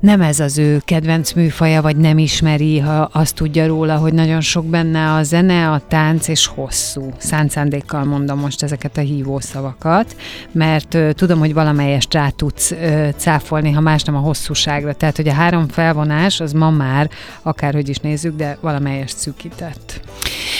nem 0.00 0.20
ez 0.20 0.40
az 0.40 0.58
ő 0.58 0.82
kedvenc 0.84 1.32
műfaja, 1.32 1.82
vagy 1.82 1.96
nem 1.96 2.18
ismeri, 2.18 2.78
ha 2.78 3.08
azt 3.12 3.34
tudja 3.34 3.66
róla, 3.66 3.96
hogy 3.96 4.12
nagyon 4.12 4.40
sok 4.40 4.66
benne 4.66 5.12
a 5.12 5.22
zene, 5.22 5.70
a 5.70 5.80
tánc 5.88 6.28
és 6.28 6.46
hosszú. 6.46 7.12
Szánt 7.16 7.50
szándékkal 7.50 8.04
mondom 8.04 8.38
most 8.38 8.62
ezeket 8.62 8.96
a 8.96 9.00
hívószavakat, 9.00 10.16
mert 10.52 10.94
ö, 10.94 11.12
tudom, 11.12 11.38
hogy 11.38 11.54
valamelyest 11.54 12.14
rá 12.14 12.28
tudsz 12.28 12.74
cáfolni, 13.16 13.70
ha 13.70 13.80
más 13.80 14.02
nem 14.02 14.16
a 14.16 14.18
hosszúságra. 14.18 14.94
Tehát, 14.94 15.16
hogy 15.16 15.28
a 15.28 15.32
három 15.32 15.68
felvonás 15.68 16.40
az 16.40 16.52
ma 16.52 16.70
már, 16.70 17.10
akárhogy 17.42 17.88
is 17.88 17.98
nézzük, 17.98 18.36
de 18.36 18.58
valamelyest 18.60 19.16
szűkített. 19.16 20.00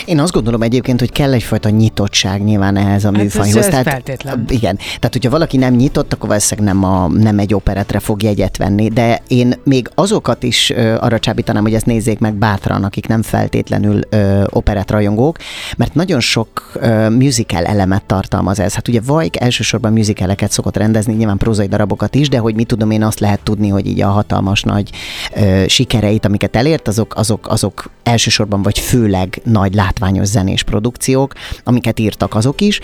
Én 0.05 0.19
azt 0.21 0.33
gondolom 0.33 0.63
egyébként, 0.63 0.99
hogy 1.01 1.13
kell 1.13 1.33
egyfajta 1.33 1.69
nyitottság 1.69 2.45
nyilván 2.45 2.77
ehhez 2.77 3.05
a 3.05 3.07
Hát 3.07 3.17
ez- 3.17 3.23
műfajhoz. 3.23 3.57
ez 3.67 3.83
feltétlen. 3.83 4.45
Igen, 4.49 4.77
tehát 4.77 5.09
hogyha 5.13 5.31
valaki 5.31 5.57
nem 5.57 5.75
nyitott, 5.75 6.13
akkor 6.13 6.29
valószínűleg 6.29 6.75
nem, 6.75 6.85
a, 6.85 7.09
nem 7.09 7.39
egy 7.39 7.55
operetre 7.55 7.99
fog 7.99 8.23
jegyet 8.23 8.57
venni, 8.57 8.89
de 8.89 9.21
én 9.29 9.55
még 9.65 9.89
azokat 9.95 10.43
is 10.43 10.71
ö, 10.71 10.95
arra 11.01 11.19
csábítanám, 11.19 11.63
hogy 11.63 11.75
ezt 11.75 11.87
nézzék 11.87 12.19
meg 12.19 12.35
bátran, 12.35 12.85
akik 12.85 13.07
nem 13.07 13.23
feltétlenül 13.23 14.01
ö, 14.09 14.43
operett 14.49 14.91
rajongók, 14.91 15.37
mert 15.77 15.95
nagyon 15.95 16.21
sok 16.21 16.71
ö, 16.75 17.09
musical 17.09 17.65
elemet 17.65 18.05
tartalmaz 18.05 18.59
ez. 18.61 18.75
Hát 18.75 18.89
ugye 18.89 19.01
Vajk 19.07 19.41
elsősorban 19.41 19.93
musicaleket 19.93 20.51
szokott 20.51 20.77
rendezni, 20.77 21.15
nyilván 21.15 21.37
prózai 21.37 21.67
darabokat 21.67 22.15
is, 22.15 22.29
de 22.29 22.39
hogy 22.39 22.55
mit 22.55 22.67
tudom 22.67 22.91
én 22.91 23.03
azt 23.03 23.21
lehet 23.21 23.41
tudni, 23.43 23.69
hogy 23.69 23.87
így 23.87 24.01
a 24.01 24.09
hatalmas 24.09 24.63
nagy 24.63 24.91
ö, 25.37 25.65
sikereit, 25.69 26.25
amiket 26.25 26.57
elért, 26.57 26.89
azok, 26.89 27.15
azok, 27.17 27.47
azok 27.49 27.91
elsősorban 28.03 28.63
vagy 28.63 28.79
főleg 28.79 29.41
nagy 29.45 29.75
látványos 29.93 30.27
zenés 30.27 30.63
produkciók, 30.63 31.35
amiket 31.65 31.99
írtak 31.99 32.35
azok 32.35 32.61
is, 32.61 32.81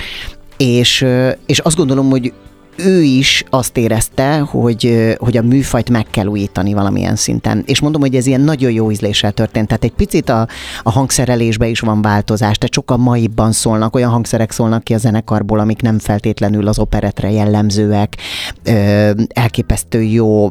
és, 0.56 1.06
és 1.46 1.58
azt 1.58 1.76
gondolom, 1.76 2.10
hogy 2.10 2.32
ő 2.78 3.02
is 3.02 3.44
azt 3.50 3.76
érezte, 3.76 4.38
hogy, 4.38 5.14
hogy 5.18 5.36
a 5.36 5.42
műfajt 5.42 5.90
meg 5.90 6.06
kell 6.10 6.26
újítani 6.26 6.72
valamilyen 6.72 7.16
szinten. 7.16 7.62
És 7.66 7.80
mondom, 7.80 8.00
hogy 8.00 8.14
ez 8.14 8.26
ilyen 8.26 8.40
nagyon 8.40 8.70
jó 8.70 8.90
ízléssel 8.90 9.32
történt. 9.32 9.66
Tehát 9.66 9.84
egy 9.84 9.92
picit 9.92 10.28
a, 10.28 10.48
a 10.82 10.90
hangszerelésbe 10.90 11.66
is 11.66 11.80
van 11.80 12.02
változás, 12.02 12.58
tehát 12.58 12.74
sokkal 12.74 12.96
maibban 12.96 13.52
szólnak, 13.52 13.94
olyan 13.94 14.10
hangszerek 14.10 14.50
szólnak 14.50 14.84
ki 14.84 14.94
a 14.94 14.98
zenekarból, 14.98 15.58
amik 15.58 15.80
nem 15.80 15.98
feltétlenül 15.98 16.68
az 16.68 16.78
operetre 16.78 17.30
jellemzőek. 17.30 18.16
Ö, 18.64 19.10
elképesztő 19.28 20.02
jó. 20.02 20.50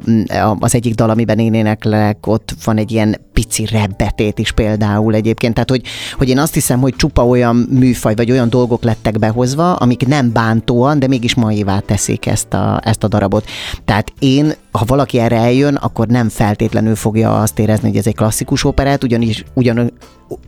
Az 0.60 0.76
egyik 0.76 0.96
dal, 0.96 1.10
amiben 1.10 1.40
én 1.40 1.54
éneklek, 1.54 2.28
ott 2.28 2.56
van 2.64 2.78
egy 2.78 2.92
ilyen 2.92 3.16
pici 3.34 3.66
rebbetét 3.66 4.40
is 4.40 4.52
például 4.52 5.16
egyébként. 5.16 5.54
Tehát, 5.54 5.70
hogy, 5.70 5.82
hogy 6.18 6.30
én 6.30 6.40
azt 6.40 6.54
hiszem, 6.54 6.80
hogy 6.80 6.96
csupa 6.96 7.28
olyan 7.28 7.56
műfaj, 7.56 8.16
vagy 8.16 8.32
olyan 8.32 8.50
dolgok 8.50 8.84
lettek 8.84 9.20
behozva, 9.20 9.74
amik 9.74 10.08
nem 10.08 10.32
bántóan, 10.32 11.00
de 11.00 11.08
mégis 11.08 11.36
maivá 11.36 11.80
teszik 11.80 12.17
szeretik 12.18 12.26
ezt 12.26 12.54
a, 12.54 12.82
ezt 12.84 13.04
a 13.04 13.08
darabot. 13.08 13.46
Tehát 13.86 14.14
én, 14.20 14.54
ha 14.72 14.86
valaki 14.86 15.20
erre 15.20 15.36
eljön, 15.36 15.76
akkor 15.76 16.08
nem 16.08 16.30
feltétlenül 16.30 16.96
fogja 16.96 17.42
azt 17.42 17.60
érezni, 17.60 17.88
hogy 17.88 17.98
ez 17.98 18.08
egy 18.08 18.16
klasszikus 18.16 18.64
operát, 18.64 19.04
ugyanis 19.04 19.44
ugyan 19.54 19.92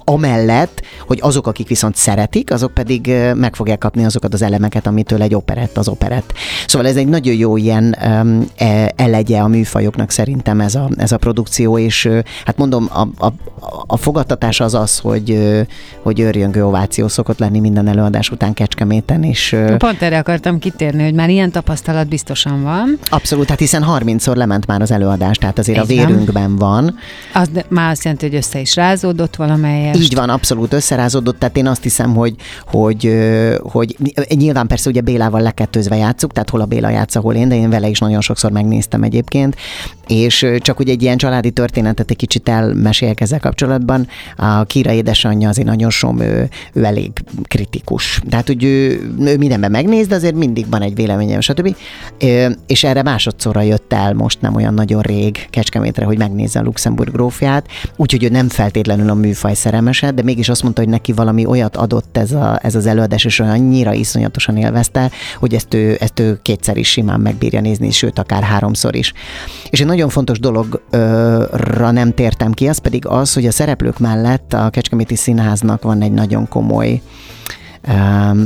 amellett, 0.04 0.82
hogy 1.08 1.20
azok, 1.22 1.48
akik 1.48 1.68
viszont 1.68 1.96
szeretik, 1.96 2.52
azok 2.52 2.74
pedig 2.74 3.14
meg 3.36 3.56
fogják 3.56 3.78
kapni 3.78 4.06
azokat 4.06 4.34
az 4.34 4.42
elemeket, 4.42 4.88
amitől 4.88 5.22
egy 5.22 5.36
operett 5.36 5.78
az 5.78 5.88
operett. 5.88 6.34
Szóval 6.68 6.88
ez 6.88 6.96
egy 6.96 7.08
nagyon 7.08 7.36
jó 7.36 7.58
ilyen 7.58 7.98
um, 8.06 8.46
elegye 8.96 9.40
a 9.40 9.48
műfajoknak 9.48 10.12
szerintem 10.12 10.60
ez 10.60 10.76
a, 10.76 10.90
ez 10.98 11.12
a 11.12 11.18
produkció, 11.18 11.78
és 11.78 12.10
hát 12.46 12.58
mondom, 12.58 12.90
a, 12.94 13.26
a, 13.26 13.34
a 13.88 13.98
fogadtatás 13.98 14.60
az 14.60 14.74
az, 14.74 14.98
hogy, 14.98 15.58
hogy 16.02 16.20
őrjöngő 16.20 16.66
ováció 16.66 17.08
szokott 17.08 17.40
lenni 17.40 17.60
minden 17.60 17.88
előadás 17.88 18.30
után 18.30 18.54
Kecskeméten, 18.54 19.24
és... 19.24 19.56
Pont 19.78 20.02
erre 20.02 20.18
akartam 20.18 20.60
kitérni, 20.60 21.04
hogy 21.04 21.14
már 21.14 21.30
ilyen 21.30 21.52
tapasztalat 21.52 22.08
biztosan 22.08 22.64
van. 22.64 23.00
Abszolút, 23.10 23.50
hát 23.50 23.60
hiszen 23.60 23.86
30-szor 23.88 24.36
lement 24.36 24.66
már 24.66 24.82
az 24.82 24.92
előadás, 24.92 25.38
tehát 25.38 25.60
azért 25.60 25.78
Ez 25.78 25.84
a 25.84 25.88
vérünkben 25.88 26.56
van. 26.56 26.98
Az 27.34 27.50
már 27.68 27.92
azt 27.92 28.04
jelenti, 28.04 28.26
hogy 28.26 28.36
össze 28.36 28.60
is 28.60 28.76
rázódott 28.76 29.36
valamelyest. 29.70 30.02
Így 30.02 30.16
van, 30.16 30.30
abszolút 30.30 30.74
összerázódott, 30.74 31.40
tehát 31.40 31.58
én 31.58 31.68
azt 31.68 31.84
hiszem, 31.84 32.16
hogy, 32.16 32.36
hogy, 32.66 33.16
hogy 33.62 33.96
nyilván 34.30 34.68
persze 34.68 34.90
ugye 34.90 35.02
Bélával 35.02 35.42
lekettőzve 35.42 35.96
játszuk, 35.96 36.32
tehát 36.32 36.50
hol 36.50 36.62
a 36.62 36.66
Béla 36.66 36.90
játsz, 36.90 37.16
hol 37.16 37.36
én, 37.36 37.50
de 37.50 37.56
én 37.56 37.70
vele 37.70 37.88
is 37.88 38.00
nagyon 38.00 38.22
sokszor 38.22 38.52
megnéztem 38.52 39.04
egyébként, 39.04 39.56
és 40.08 40.46
csak 40.58 40.80
ugye 40.80 40.92
egy 40.92 41.02
ilyen 41.02 41.18
családi 41.18 41.52
történetet 41.52 42.10
egy 42.10 42.16
kicsit 42.16 42.50
elmeséljek 42.50 43.22
ezzel 43.22 43.40
kapcsolatban. 43.40 44.08
A 44.36 44.64
Kira 44.64 44.92
édesanyja 44.92 45.50
azért 45.50 45.68
nagyon 45.68 45.90
som, 45.90 46.20
ő, 46.20 46.50
ő 46.74 46.84
elég 46.84 47.12
kritikus. 47.44 48.22
Tehát, 48.30 48.48
hogy 48.48 48.64
ő, 48.64 49.10
ő 49.20 49.38
mindenben 49.38 49.72
megnéz, 49.72 50.08
de 50.08 50.16
azért 50.16 50.36
mindig 50.36 50.66
van 50.70 50.82
egy 50.82 50.96
véleménye, 50.96 51.40
stb. 51.40 51.76
És 52.68 52.84
erre 52.84 53.04
másodszorra 53.04 53.62
jött 53.62 53.94
el 53.94 54.14
most 54.14 54.42
nem 54.42 54.56
olyan 54.56 54.74
nagyon 54.74 55.02
rég 55.02 55.48
Kecskemétre, 55.50 56.06
hogy 56.06 56.18
megnézze 56.18 56.60
a 56.60 56.64
Luxemburg 56.64 57.12
grófját, 57.12 57.68
úgyhogy 57.96 58.24
ő 58.24 58.30
nem 58.30 58.50
feltétlenül 58.50 59.10
a 59.10 59.14
műfaj 59.14 59.56
szerelmese, 59.60 60.12
de 60.12 60.24
mégis 60.24 60.50
azt 60.50 60.64
mondta, 60.64 60.82
hogy 60.82 60.90
neki 60.90 61.12
valami 61.12 61.46
olyat 61.46 61.78
adott 61.78 62.18
ez, 62.18 62.32
a, 62.32 62.60
ez 62.62 62.76
az 62.76 62.86
előadás, 62.86 63.26
és 63.26 63.40
annyira 63.40 63.94
iszonyatosan 63.94 64.58
élvezte, 64.58 65.12
hogy 65.38 65.54
ezt 65.54 65.74
ő, 65.74 65.98
ezt 66.00 66.20
ő 66.20 66.40
kétszer 66.42 66.78
is 66.78 66.90
simán 66.90 67.20
megbírja 67.20 67.62
nézni, 67.62 67.92
sőt, 67.92 68.20
akár 68.20 68.44
háromszor 68.44 68.96
is. 68.96 69.14
És 69.70 69.80
egy 69.80 69.88
nagyon 69.88 70.10
fontos 70.10 70.40
dologra 70.40 71.92
nem 71.92 72.14
tértem 72.14 72.52
ki, 72.52 72.68
az 72.68 72.78
pedig 72.78 73.08
az, 73.08 73.34
hogy 73.34 73.46
a 73.46 73.52
szereplők 73.52 74.00
mellett 74.00 74.54
a 74.54 74.70
Kecskeméti 74.70 75.16
Színháznak 75.16 75.84
van 75.84 76.02
egy 76.02 76.12
nagyon 76.12 76.48
komoly 76.48 77.02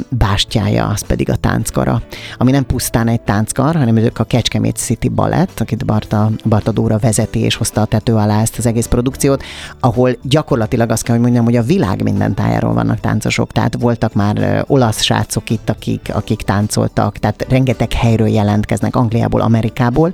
bástyája, 0.09 0.87
az 0.87 1.01
pedig 1.01 1.29
a 1.29 1.35
tánckara, 1.35 2.01
ami 2.37 2.51
nem 2.51 2.65
pusztán 2.65 3.07
egy 3.07 3.21
tánckar, 3.21 3.75
hanem 3.75 3.95
ők 3.95 4.19
a 4.19 4.23
Kecskemét 4.23 4.77
City 4.77 5.09
Ballet, 5.09 5.59
akit 5.59 5.85
Barta, 5.85 6.29
Barta 6.45 6.71
Dóra 6.71 6.97
vezeti 6.97 7.39
és 7.39 7.55
hozta 7.55 7.81
a 7.81 7.85
tető 7.85 8.13
alá 8.13 8.41
ezt 8.41 8.57
az 8.57 8.65
egész 8.65 8.85
produkciót, 8.85 9.43
ahol 9.79 10.17
gyakorlatilag 10.21 10.89
azt 10.89 11.03
kell, 11.03 11.15
hogy 11.15 11.23
mondjam, 11.23 11.45
hogy 11.45 11.55
a 11.55 11.63
világ 11.63 12.03
minden 12.03 12.33
tájáról 12.33 12.73
vannak 12.73 12.99
táncosok, 12.99 13.51
tehát 13.51 13.75
voltak 13.79 14.13
már 14.13 14.63
olasz 14.67 15.01
srácok 15.01 15.49
itt, 15.49 15.69
akik, 15.69 16.09
akik 16.13 16.41
táncoltak, 16.41 17.17
tehát 17.17 17.45
rengeteg 17.49 17.93
helyről 17.93 18.27
jelentkeznek, 18.27 18.95
Angliából, 18.95 19.41
Amerikából, 19.41 20.13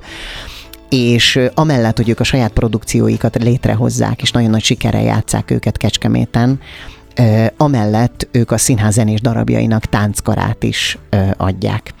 és 0.88 1.40
amellett, 1.54 1.96
hogy 1.96 2.08
ők 2.08 2.20
a 2.20 2.24
saját 2.24 2.52
produkcióikat 2.52 3.36
létrehozzák, 3.42 4.22
és 4.22 4.30
nagyon 4.30 4.50
nagy 4.50 4.62
sikerrel 4.62 5.02
játszák 5.02 5.50
őket 5.50 5.76
Kecskeméten, 5.76 6.60
amellett 7.56 8.28
ők 8.30 8.50
a 8.50 8.58
színház 8.58 8.94
zenés 8.94 9.20
darabjainak 9.20 9.84
tánckarát 9.84 10.62
is 10.62 10.98
adják. 11.36 11.94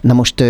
Na 0.00 0.12
most 0.12 0.44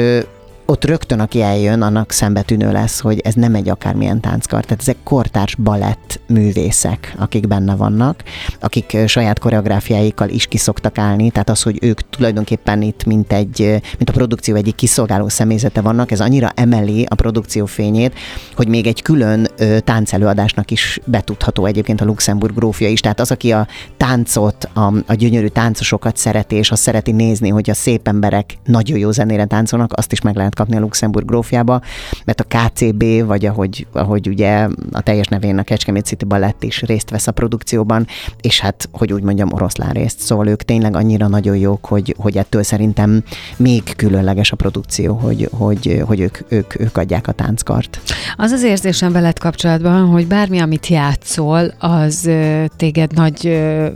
ott 0.66 0.84
rögtön, 0.84 1.20
aki 1.20 1.42
eljön, 1.42 1.82
annak 1.82 2.10
szembetűnő 2.10 2.72
lesz, 2.72 3.00
hogy 3.00 3.20
ez 3.20 3.34
nem 3.34 3.54
egy 3.54 3.68
akármilyen 3.68 4.20
tánckar, 4.20 4.64
tehát 4.64 4.80
ezek 4.80 4.96
kortárs 5.04 5.54
balett 5.54 6.20
művészek, 6.28 7.14
akik 7.18 7.46
benne 7.46 7.74
vannak, 7.74 8.22
akik 8.60 8.96
saját 9.06 9.38
koreográfiáikkal 9.38 10.28
is 10.28 10.46
kiszoktak 10.46 10.98
állni, 10.98 11.30
tehát 11.30 11.50
az, 11.50 11.62
hogy 11.62 11.78
ők 11.82 12.08
tulajdonképpen 12.08 12.82
itt, 12.82 13.04
mint, 13.04 13.32
egy, 13.32 13.58
mint 13.98 14.08
a 14.08 14.12
produkció 14.12 14.54
egyik 14.54 14.74
kiszolgáló 14.74 15.28
személyzete 15.28 15.80
vannak, 15.80 16.10
ez 16.10 16.20
annyira 16.20 16.50
emeli 16.54 17.06
a 17.08 17.14
produkció 17.14 17.66
fényét, 17.66 18.14
hogy 18.56 18.68
még 18.68 18.86
egy 18.86 19.02
külön 19.02 19.48
táncelőadásnak 19.84 20.70
is 20.70 21.00
betudható 21.04 21.66
egyébként 21.66 22.00
a 22.00 22.04
Luxemburg 22.04 22.54
grófja 22.54 22.88
is. 22.88 23.00
Tehát 23.00 23.20
az, 23.20 23.30
aki 23.30 23.52
a 23.52 23.66
táncot, 23.96 24.68
a, 24.74 24.92
a 25.06 25.14
gyönyörű 25.14 25.46
táncosokat 25.46 26.16
szereti, 26.16 26.56
és 26.56 26.70
azt 26.70 26.82
szereti 26.82 27.12
nézni, 27.12 27.48
hogy 27.48 27.70
a 27.70 27.74
szép 27.74 28.08
emberek 28.08 28.58
nagyon 28.64 28.98
jó 28.98 29.10
zenére 29.10 29.44
táncolnak, 29.44 29.92
azt 29.92 30.12
is 30.12 30.20
meg 30.20 30.36
lehet 30.36 30.54
kapni 30.56 30.76
a 30.76 30.80
Luxemburg 30.80 31.26
grófjába, 31.26 31.80
mert 32.24 32.40
a 32.40 32.44
KCB, 32.48 33.04
vagy 33.26 33.46
ahogy, 33.46 33.86
ahogy 33.92 34.28
ugye 34.28 34.68
a 34.92 35.00
teljes 35.00 35.26
nevén 35.26 35.58
a 35.58 35.62
Kecskemét 35.62 36.04
City 36.04 36.24
Ballett 36.24 36.62
is 36.62 36.82
részt 36.82 37.10
vesz 37.10 37.26
a 37.26 37.32
produkcióban, 37.32 38.06
és 38.40 38.60
hát, 38.60 38.88
hogy 38.92 39.12
úgy 39.12 39.22
mondjam, 39.22 39.52
oroszlán 39.52 39.90
részt. 39.90 40.20
Szóval 40.20 40.46
ők 40.46 40.62
tényleg 40.62 40.96
annyira 40.96 41.28
nagyon 41.28 41.56
jók, 41.56 41.84
hogy, 41.84 42.14
hogy 42.18 42.36
ettől 42.36 42.62
szerintem 42.62 43.22
még 43.56 43.96
különleges 43.96 44.52
a 44.52 44.56
produkció, 44.56 45.14
hogy, 45.14 45.48
hogy, 45.52 46.02
hogy 46.06 46.20
ők, 46.20 46.38
ők, 46.48 46.80
ők 46.80 46.96
adják 46.96 47.28
a 47.28 47.32
tánckart. 47.32 48.00
Az 48.36 48.50
az 48.50 48.62
érzésem 48.62 49.12
veled 49.12 49.38
kapcsolatban, 49.38 50.06
hogy 50.06 50.26
bármi, 50.26 50.58
amit 50.58 50.86
játszol, 50.86 51.74
az 51.78 52.30
téged 52.76 53.12
nagy 53.14 53.46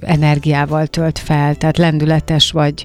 energiával 0.01 0.87
tölt 0.87 1.18
fel, 1.18 1.55
tehát 1.55 1.79
lendületes 1.79 2.51
vagy 2.51 2.85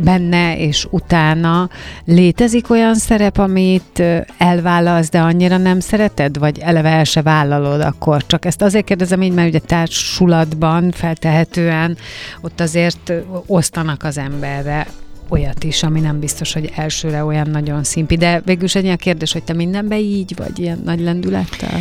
benne, 0.00 0.58
és 0.58 0.86
utána 0.90 1.68
létezik 2.04 2.70
olyan 2.70 2.89
olyan 2.90 3.02
szerep, 3.02 3.38
amit 3.38 4.02
elválasz, 4.38 5.10
de 5.10 5.20
annyira 5.20 5.56
nem 5.56 5.80
szereted, 5.80 6.38
vagy 6.38 6.58
eleve 6.58 6.88
el 6.88 7.04
se 7.04 7.22
vállalod 7.22 7.80
akkor? 7.80 8.26
Csak 8.26 8.44
ezt 8.44 8.62
azért 8.62 8.84
kérdezem 8.84 9.22
így, 9.22 9.32
mert 9.32 9.48
ugye 9.48 9.58
társulatban 9.58 10.90
feltehetően 10.90 11.96
ott 12.40 12.60
azért 12.60 13.12
osztanak 13.46 14.02
az 14.02 14.18
emberre 14.18 14.86
olyat 15.28 15.64
is, 15.64 15.82
ami 15.82 16.00
nem 16.00 16.20
biztos, 16.20 16.52
hogy 16.52 16.72
elsőre 16.76 17.24
olyan 17.24 17.50
nagyon 17.50 17.84
szimpi. 17.84 18.16
De 18.16 18.40
végül 18.44 18.64
is 18.64 18.74
egy 18.74 18.86
a 18.86 18.96
kérdés, 18.96 19.32
hogy 19.32 19.42
te 19.42 19.52
mindenben 19.52 19.98
így 19.98 20.34
vagy, 20.36 20.58
ilyen 20.58 20.80
nagy 20.84 21.00
lendülettel? 21.00 21.80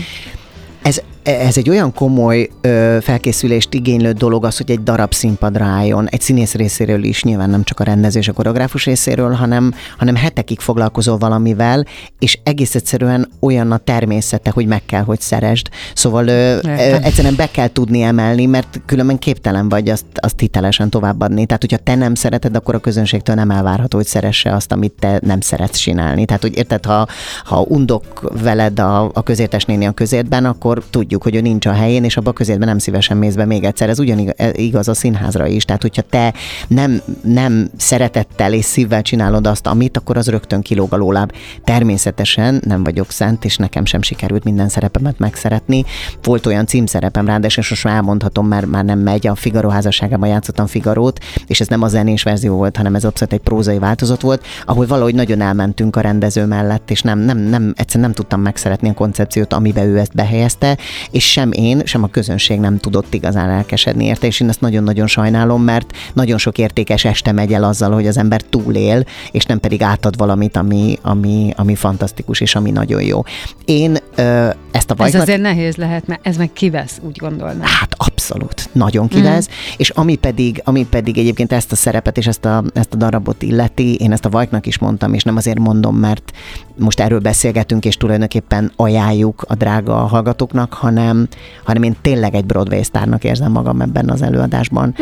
Ez 1.30 1.58
egy 1.58 1.70
olyan 1.70 1.94
komoly 1.94 2.50
ö, 2.62 2.98
felkészülést 3.02 3.74
igénylő 3.74 4.12
dolog 4.12 4.46
az, 4.46 4.58
hogy 4.58 4.72
egy 4.72 4.84
darab 4.84 5.14
színpadra 5.14 5.66
álljon. 5.66 6.08
Egy 6.10 6.22
színész 6.22 6.54
részéről 6.54 7.04
is, 7.04 7.24
nyilván 7.24 7.50
nem 7.50 7.64
csak 7.64 7.80
a 7.80 7.84
rendező 7.84 8.20
és 8.20 8.28
a 8.28 8.34
koreográfus 8.34 8.86
részéről, 8.86 9.32
hanem, 9.32 9.74
hanem 9.98 10.16
hetekig 10.16 10.60
foglalkozol 10.60 11.18
valamivel, 11.18 11.86
és 12.20 12.40
egész 12.44 12.76
egyszerűen 12.76 13.30
olyan 13.40 13.72
a 13.72 13.78
természete, 13.78 14.50
hogy 14.50 14.66
meg 14.66 14.86
kell, 14.86 15.04
hogy 15.04 15.22
szeresd. 15.22 15.68
Szóval 15.94 16.28
ö, 16.28 16.58
ö, 16.64 16.70
egyszerűen 17.02 17.36
be 17.36 17.52
kell 17.52 17.68
tudni 17.68 18.02
emelni, 18.02 18.46
mert 18.46 18.82
különben 18.86 19.20
képtelen 19.20 19.70
vagy 19.70 19.90
azt, 19.90 20.06
azt 20.14 20.40
hitelesen 20.40 20.90
továbbadni. 20.90 21.46
Tehát, 21.46 21.62
hogyha 21.62 21.78
te 21.78 21.96
nem 21.96 22.16
szereted, 22.16 22.56
akkor 22.56 22.76
a 22.76 22.80
közönségtől 22.80 23.36
nem 23.36 23.52
elvárható, 23.52 23.98
hogy 23.98 24.08
szeresse 24.08 24.54
azt, 24.54 24.72
amit 24.72 24.94
te 25.00 25.20
nem 25.24 25.42
szeretsz 25.42 25.78
csinálni. 25.78 26.26
Tehát, 26.26 26.42
hogy 26.42 26.58
érted, 26.58 26.86
ha, 26.86 27.08
ha 27.44 27.62
undok 27.62 28.32
veled 28.42 28.80
a, 28.80 29.04
a 29.14 29.24
közértes 29.24 29.66
néni 29.66 29.86
a 29.86 29.92
közértben, 29.92 30.46
akkor 30.46 30.84
tudjuk, 30.90 31.19
tudjuk, 31.20 31.42
hogy 31.42 31.48
ő 31.48 31.52
nincs 31.52 31.66
a 31.66 31.72
helyén, 31.72 32.04
és 32.04 32.18
abba 32.18 32.32
közétben 32.32 32.68
nem 32.68 32.78
szívesen 32.78 33.18
mész 33.18 33.34
be 33.36 33.46
még 33.46 33.64
egyszer. 33.64 33.90
Ez 33.90 34.00
ugyanigaz 34.00 34.88
a 34.88 34.94
színházra 34.94 35.48
is. 35.48 35.66
Tehát, 35.66 35.82
hogyha 35.82 36.02
te 36.02 36.34
nem, 36.68 37.02
nem 37.22 37.70
szeretettel 37.78 38.54
és 38.54 38.66
szívvel 38.66 39.02
csinálod 39.02 39.48
azt, 39.48 39.68
amit, 39.68 39.98
akkor 39.98 40.18
az 40.18 40.28
rögtön 40.28 40.62
kilóg 40.62 40.94
a 40.94 40.98
lóláb. 40.98 41.32
Természetesen 41.64 42.62
nem 42.66 42.84
vagyok 42.84 43.12
szent, 43.12 43.46
és 43.46 43.58
nekem 43.58 43.86
sem 43.86 44.02
sikerült 44.02 44.44
minden 44.44 44.70
szerepemet 44.70 45.20
megszeretni. 45.20 45.86
Volt 46.24 46.46
olyan 46.46 46.66
címszerepem, 46.66 47.26
ráadásul 47.26 47.64
most 47.70 47.84
már 47.84 47.96
elmondhatom, 47.96 48.48
mert 48.48 48.66
már 48.66 48.86
nem 48.86 49.00
megy, 49.00 49.28
a 49.28 49.36
Figaro 49.36 49.70
házasságában 49.70 50.30
játszottam 50.30 50.68
Figarót, 50.68 51.20
és 51.48 51.60
ez 51.60 51.68
nem 51.68 51.82
a 51.82 51.88
zenés 51.88 52.24
verzió 52.24 52.56
volt, 52.56 52.78
hanem 52.78 52.96
ez 52.96 53.06
abszolút 53.06 53.34
egy 53.34 53.40
prózai 53.40 53.80
változat 53.80 54.22
volt, 54.22 54.46
ahol 54.66 54.86
valahogy 54.86 55.16
nagyon 55.16 55.42
elmentünk 55.42 55.96
a 55.96 56.02
rendező 56.02 56.46
mellett, 56.46 56.92
és 56.92 57.02
nem, 57.02 57.20
nem, 57.20 57.38
nem, 57.38 57.74
egyszerűen 57.76 58.06
nem 58.06 58.14
tudtam 58.14 58.42
megszeretni 58.42 58.90
a 58.90 58.94
koncepciót, 58.94 59.54
amiben 59.54 59.88
ő 59.88 59.98
ezt 59.98 60.16
behelyezte, 60.16 60.78
és 61.12 61.32
sem 61.32 61.52
én, 61.52 61.82
sem 61.86 62.04
a 62.04 62.08
közönség 62.08 62.60
nem 62.60 62.78
tudott 62.78 63.14
igazán 63.14 63.50
elkesedni 63.50 64.06
érte, 64.06 64.28
és 64.28 64.40
én 64.40 64.50
ezt 64.50 64.62
nagyon-nagyon 64.62 65.08
sajnálom, 65.08 65.64
mert 65.64 65.92
nagyon 66.14 66.38
sok 66.38 66.58
értékes 66.58 67.06
este 67.06 67.32
megy 67.32 67.54
el 67.54 67.64
azzal, 67.64 67.92
hogy 67.92 68.08
az 68.08 68.18
ember 68.18 68.42
túlél, 68.42 69.04
és 69.32 69.46
nem 69.46 69.60
pedig 69.60 69.82
átad 69.82 70.18
valamit, 70.18 70.58
ami, 70.58 70.98
ami, 71.02 71.54
ami 71.56 71.76
fantasztikus, 71.76 72.42
és 72.42 72.56
ami 72.56 72.72
nagyon 72.72 73.02
jó. 73.02 73.24
Én 73.66 73.98
ö, 74.16 74.50
ezt 74.72 74.92
a 74.92 74.96
vajknak... 74.96 75.22
Ez 75.22 75.28
azért 75.28 75.42
nehéz 75.42 75.76
lehet, 75.76 76.08
mert 76.08 76.28
ez 76.28 76.38
meg 76.38 76.54
kivesz, 76.54 77.00
úgy 77.08 77.18
gondolnám. 77.18 77.62
Hát 77.62 77.96
abszolút, 77.98 78.70
nagyon 78.72 79.08
kivesz, 79.08 79.48
mm. 79.48 79.52
és 79.78 79.90
ami 79.90 80.16
pedig, 80.16 80.62
ami 80.66 80.86
pedig 80.90 81.18
egyébként 81.18 81.52
ezt 81.52 81.72
a 81.72 81.76
szerepet 81.76 82.18
és 82.18 82.28
ezt 82.28 82.46
a, 82.46 82.64
ezt 82.74 82.94
a 82.94 82.98
darabot 82.98 83.42
illeti, 83.42 83.96
én 83.96 84.12
ezt 84.12 84.26
a 84.26 84.30
Vajknak 84.30 84.66
is 84.66 84.78
mondtam, 84.78 85.14
és 85.14 85.24
nem 85.24 85.36
azért 85.36 85.60
mondom, 85.60 85.96
mert 85.96 86.32
most 86.76 87.00
erről 87.00 87.20
beszélgetünk, 87.20 87.86
és 87.86 87.98
tulajdonképpen 87.98 88.72
ajánljuk 88.76 89.46
a 89.48 89.56
drága 89.56 89.96
hallgatóknak, 89.96 90.74
hanem, 90.90 91.28
hanem 91.64 91.84
én 91.84 91.96
tényleg 92.02 92.36
egy 92.36 92.46
Broadway 92.46 92.84
sztárnak 92.84 93.24
érzem 93.24 93.52
magam 93.52 93.82
ebben 93.82 94.10
az 94.10 94.22
előadásban, 94.22 94.96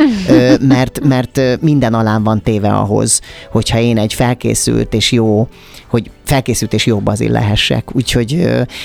mert, 0.60 1.00
mert 1.04 1.42
minden 1.62 1.94
alán 1.94 2.24
van 2.24 2.42
téve 2.42 2.70
ahhoz, 2.74 3.22
hogyha 3.52 3.80
én 3.80 3.98
egy 3.98 4.14
felkészült 4.14 4.94
és 4.94 5.12
jó, 5.12 5.48
hogy 5.88 6.12
felkészült 6.24 6.74
és 6.74 6.86
jó 6.86 7.00
bazil 7.00 7.32
lehessek. 7.32 7.96
Úgyhogy 7.96 8.32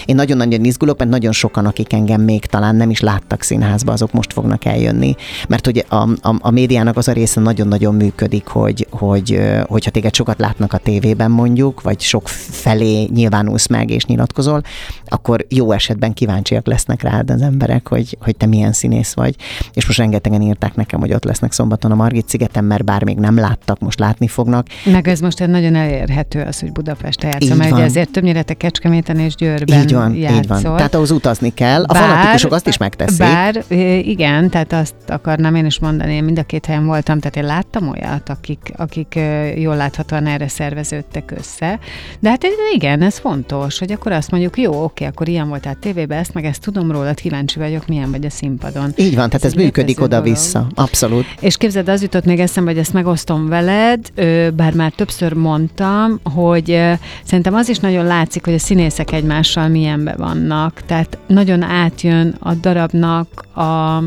én 0.05 0.15
nagyon-nagyon 0.15 0.65
izgulok, 0.65 0.99
mert 0.99 1.11
nagyon 1.11 1.33
sokan, 1.33 1.67
akik 1.67 1.93
engem 1.93 2.21
még 2.21 2.45
talán 2.45 2.77
nem 2.77 2.91
is 2.91 3.01
láttak 3.01 3.43
színházba, 3.43 3.93
azok 3.93 4.13
most 4.13 4.33
fognak 4.33 4.65
eljönni. 4.65 5.15
Mert 5.49 5.65
hogy 5.65 5.85
a, 5.89 5.97
a, 5.97 6.35
a 6.41 6.51
médiának 6.51 6.97
az 6.97 7.09
a 7.09 7.13
része 7.13 7.41
nagyon-nagyon 7.41 7.95
működik, 7.95 8.47
hogy, 8.47 8.87
hogy 8.91 9.41
hogyha 9.67 9.91
téged 9.91 10.15
sokat 10.15 10.39
látnak 10.39 10.73
a 10.73 10.79
tévében 10.79 11.31
mondjuk, 11.31 11.83
vagy 11.83 12.01
sok 12.01 12.29
felé 12.29 13.05
nyilvánulsz 13.05 13.67
meg 13.67 13.91
és 13.91 14.05
nyilatkozol, 14.05 14.63
akkor 15.05 15.47
jó 15.49 15.73
esetben 15.73 16.13
kíváncsiak 16.13 16.67
lesznek 16.67 16.92
rád 17.01 17.31
az 17.31 17.43
emberek, 17.43 17.89
hogy, 17.89 18.17
hogy 18.21 18.37
te 18.37 18.47
milyen 18.47 18.73
színész 18.73 19.13
vagy. 19.13 19.37
És 19.73 19.87
most 19.87 19.99
rengetegen 19.99 20.43
írták 20.43 20.75
nekem, 20.75 21.01
hogy 21.01 21.13
ott 21.13 21.25
lesznek 21.25 21.53
szombaton 21.53 21.91
a 21.91 21.95
Margit 21.95 22.29
szigeten, 22.29 22.65
mert 22.65 22.85
bár 22.85 23.05
még 23.05 23.17
nem 23.17 23.37
láttak, 23.37 23.81
most 23.81 23.99
látni 23.99 24.29
fognak. 24.29 24.67
Meg 24.85 25.09
ez 25.09 25.21
most 25.21 25.41
egy 25.41 25.49
nagyon 25.49 25.75
elérhető 25.75 26.41
az, 26.41 26.61
hogy 26.61 26.73
Budapest 26.73 27.23
játszom, 27.23 27.57
mert 27.57 27.73
ugye 27.73 27.83
ezért 27.83 28.11
többnyire 28.11 28.43
te 28.43 28.55
Kecskeméten 28.55 29.19
és 29.19 29.35
Győrben 29.35 29.81
Így 29.83 29.93
van, 29.93 30.15
játszol. 30.15 30.39
így 30.39 30.47
van. 30.49 30.63
Tehát 30.63 30.95
ahhoz 30.95 31.11
utazni 31.11 31.55
kell. 31.55 31.83
A 31.83 31.93
bár, 31.93 32.09
fanatikusok 32.09 32.53
azt 32.53 32.67
is 32.67 32.77
megteszik. 32.77 33.19
Bár, 33.19 33.65
igen, 34.03 34.51
tehát 34.51 34.73
azt 34.73 34.95
akarnám 35.07 35.55
én 35.55 35.67
is 35.67 35.79
mondani, 35.79 36.15
én 36.15 36.25
mind 36.25 36.39
a 36.39 36.43
két 36.43 36.67
helyen 36.67 36.87
voltam, 36.87 37.19
tehát 37.19 37.37
én 37.37 37.45
láttam 37.45 37.89
olyat, 37.89 38.29
akik, 38.29 38.73
akik 38.77 39.19
jól 39.57 39.77
láthatóan 39.77 40.27
erre 40.27 40.49
szerveződtek 40.49 41.33
össze. 41.37 41.79
De 42.19 42.29
hát 42.29 42.45
igen, 42.75 43.03
ez 43.03 43.19
fontos, 43.19 43.79
hogy 43.79 43.93
akkor 43.93 44.13
azt 44.13 44.31
mondjuk, 44.31 44.59
jó, 44.59 44.85
oké, 44.85 45.05
akkor 45.05 45.29
ilyen 45.29 45.49
volt 45.49 45.67
a 45.67 45.77
tévében, 45.81 46.19
ezt 46.19 46.35
meg 46.35 46.45
ezt 46.45 46.61
tudom 46.61 46.82
róla, 46.91 47.15
kíváncsi 47.15 47.59
vagyok, 47.59 47.87
milyen 47.87 48.11
vagy 48.11 48.25
a 48.25 48.31
színpadon. 48.31 48.93
Így 48.97 49.15
van, 49.15 49.29
tehát 49.29 49.45
ez, 49.45 49.53
ez 49.53 49.63
működik 49.63 50.01
oda-vissza, 50.01 50.67
abszolút. 50.75 51.25
És 51.41 51.57
képzeld, 51.57 51.89
az 51.89 52.03
jutott 52.03 52.25
még 52.25 52.39
eszembe, 52.39 52.71
hogy 52.71 52.81
ezt 52.81 52.93
megosztom 52.93 53.49
veled, 53.49 54.13
bár 54.55 54.75
már 54.75 54.93
többször 54.93 55.33
mondtam, 55.33 56.21
hogy 56.35 56.81
szerintem 57.25 57.55
az 57.55 57.69
is 57.69 57.79
nagyon 57.79 58.05
látszik, 58.05 58.45
hogy 58.45 58.55
a 58.55 58.59
színészek 58.59 59.13
egymással 59.13 59.69
milyenbe 59.69 60.15
vannak. 60.17 60.83
Tehát 60.87 61.19
nagyon 61.27 61.63
átjön 61.63 62.37
a 62.39 62.55
darabnak 62.55 63.45
a, 63.55 64.03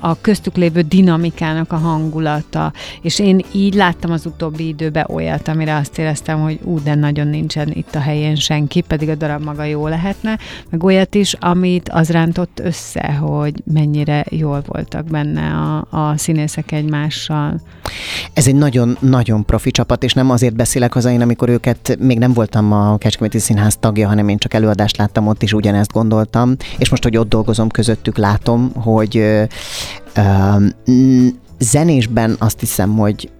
a 0.00 0.20
köztük 0.20 0.56
lévő 0.56 0.80
dinamikának 0.80 1.72
a 1.72 1.76
hangulata. 1.76 2.72
És 3.02 3.18
én 3.18 3.44
így 3.52 3.74
láttam 3.74 4.10
az 4.10 4.26
utóbbi 4.26 4.66
időben 4.66 5.06
olyat, 5.08 5.48
amire 5.48 5.76
azt 5.76 5.98
éreztem, 5.98 6.40
hogy 6.40 6.58
ú, 6.62 6.82
de 6.82 6.94
nagyon 6.94 7.26
nincsen 7.26 7.70
itt 7.70 7.94
a 7.94 8.00
helyén 8.00 8.34
senki, 8.34 8.80
pedig 8.80 9.08
a 9.08 9.14
darab 9.14 9.44
maga 9.44 9.64
jó 9.64 9.86
lehetne, 9.86 10.38
meg 10.70 10.84
olyat 10.84 11.14
is, 11.14 11.34
amit 11.40 11.88
az 11.88 12.10
rántott 12.10 12.60
össze, 12.62 13.12
hogy 13.12 13.54
mennyire 13.72 14.24
jól 14.28 14.62
voltak 14.66 15.04
benne 15.04 15.50
a, 15.50 15.86
a 15.90 16.16
színészek 16.16 16.72
egymással. 16.72 17.60
Ez 18.32 18.46
egy 18.46 18.54
nagyon-nagyon 18.54 19.44
profi 19.44 19.70
csapat, 19.70 20.04
és 20.04 20.12
nem 20.12 20.30
azért 20.30 20.54
beszélek 20.54 20.92
haza 20.92 21.10
én, 21.10 21.20
amikor 21.20 21.48
őket, 21.48 21.96
még 21.98 22.18
nem 22.18 22.32
voltam 22.32 22.72
a 22.72 22.96
Kecskeméti 22.98 23.38
Színház 23.38 23.76
tagja, 23.80 24.08
hanem 24.08 24.28
én 24.28 24.38
csak 24.38 24.54
előadást 24.54 24.96
láttam, 24.96 25.26
ott 25.26 25.42
is 25.42 25.52
ugyanezt 25.52 25.92
gondoltam, 25.92 26.56
és 26.78 26.88
most, 26.88 27.02
hogy 27.02 27.16
ott 27.16 27.28
dolgozom 27.28 27.68
közöttük, 27.68 28.16
látom, 28.16 28.72
hogy 28.74 29.24
zenésben 31.58 32.36
azt 32.38 32.60
hiszem, 32.60 32.96
hogy 32.96 33.30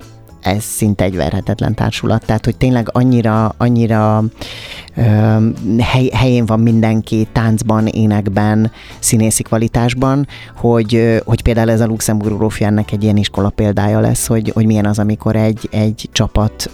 ez 0.40 0.62
szinte 0.62 1.05
egy 1.05 1.16
verhetetlen 1.16 1.74
társulat, 1.74 2.24
tehát 2.26 2.44
hogy 2.44 2.57
tényleg 2.57 2.88
annyira, 2.92 3.55
annyira 3.57 4.24
hely, 5.79 6.09
helyén 6.12 6.46
van 6.46 6.61
mindenki 6.61 7.29
táncban, 7.33 7.87
énekben, 7.87 8.70
színészi 8.98 9.42
kvalitásban, 9.42 10.26
hogy, 10.57 11.20
hogy 11.24 11.42
például 11.42 11.70
ez 11.70 11.81
a 11.81 11.87
Luxemburg 11.87 12.37
Grófjánnak 12.37 12.92
egy 12.92 13.03
ilyen 13.03 13.16
iskola 13.16 13.48
példája 13.48 14.00
lesz, 14.00 14.26
hogy, 14.26 14.50
hogy 14.55 14.66
milyen 14.66 14.87
az, 14.87 14.98
amikor 14.98 15.37
egy, 15.37 15.68
egy 15.70 16.09
csapat 16.12 16.70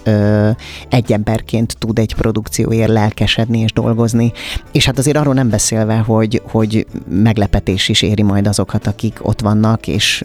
egy 0.88 1.12
emberként 1.12 1.76
tud 1.78 1.98
egy 1.98 2.14
produkcióért 2.14 2.90
lelkesedni 2.90 3.58
és 3.58 3.72
dolgozni, 3.72 4.32
és 4.72 4.86
hát 4.86 4.98
azért 4.98 5.16
arról 5.16 5.34
nem 5.34 5.48
beszélve, 5.48 5.96
hogy, 5.96 6.42
hogy 6.50 6.86
meglepetés 7.08 7.88
is 7.88 8.02
éri 8.02 8.22
majd 8.22 8.46
azokat, 8.46 8.86
akik 8.86 9.18
ott 9.22 9.40
vannak, 9.40 9.86
és 9.86 10.24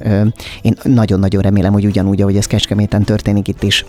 én 0.62 0.76
nagyon-nagyon 0.84 1.42
remélem, 1.42 1.74
hogy 1.74 1.86
ugyanúgy, 1.86 2.22
ahogy 2.22 2.38
ez 2.38 2.46
Kecskeméten 2.46 3.04
történik 3.04 3.31
is, 3.38 3.84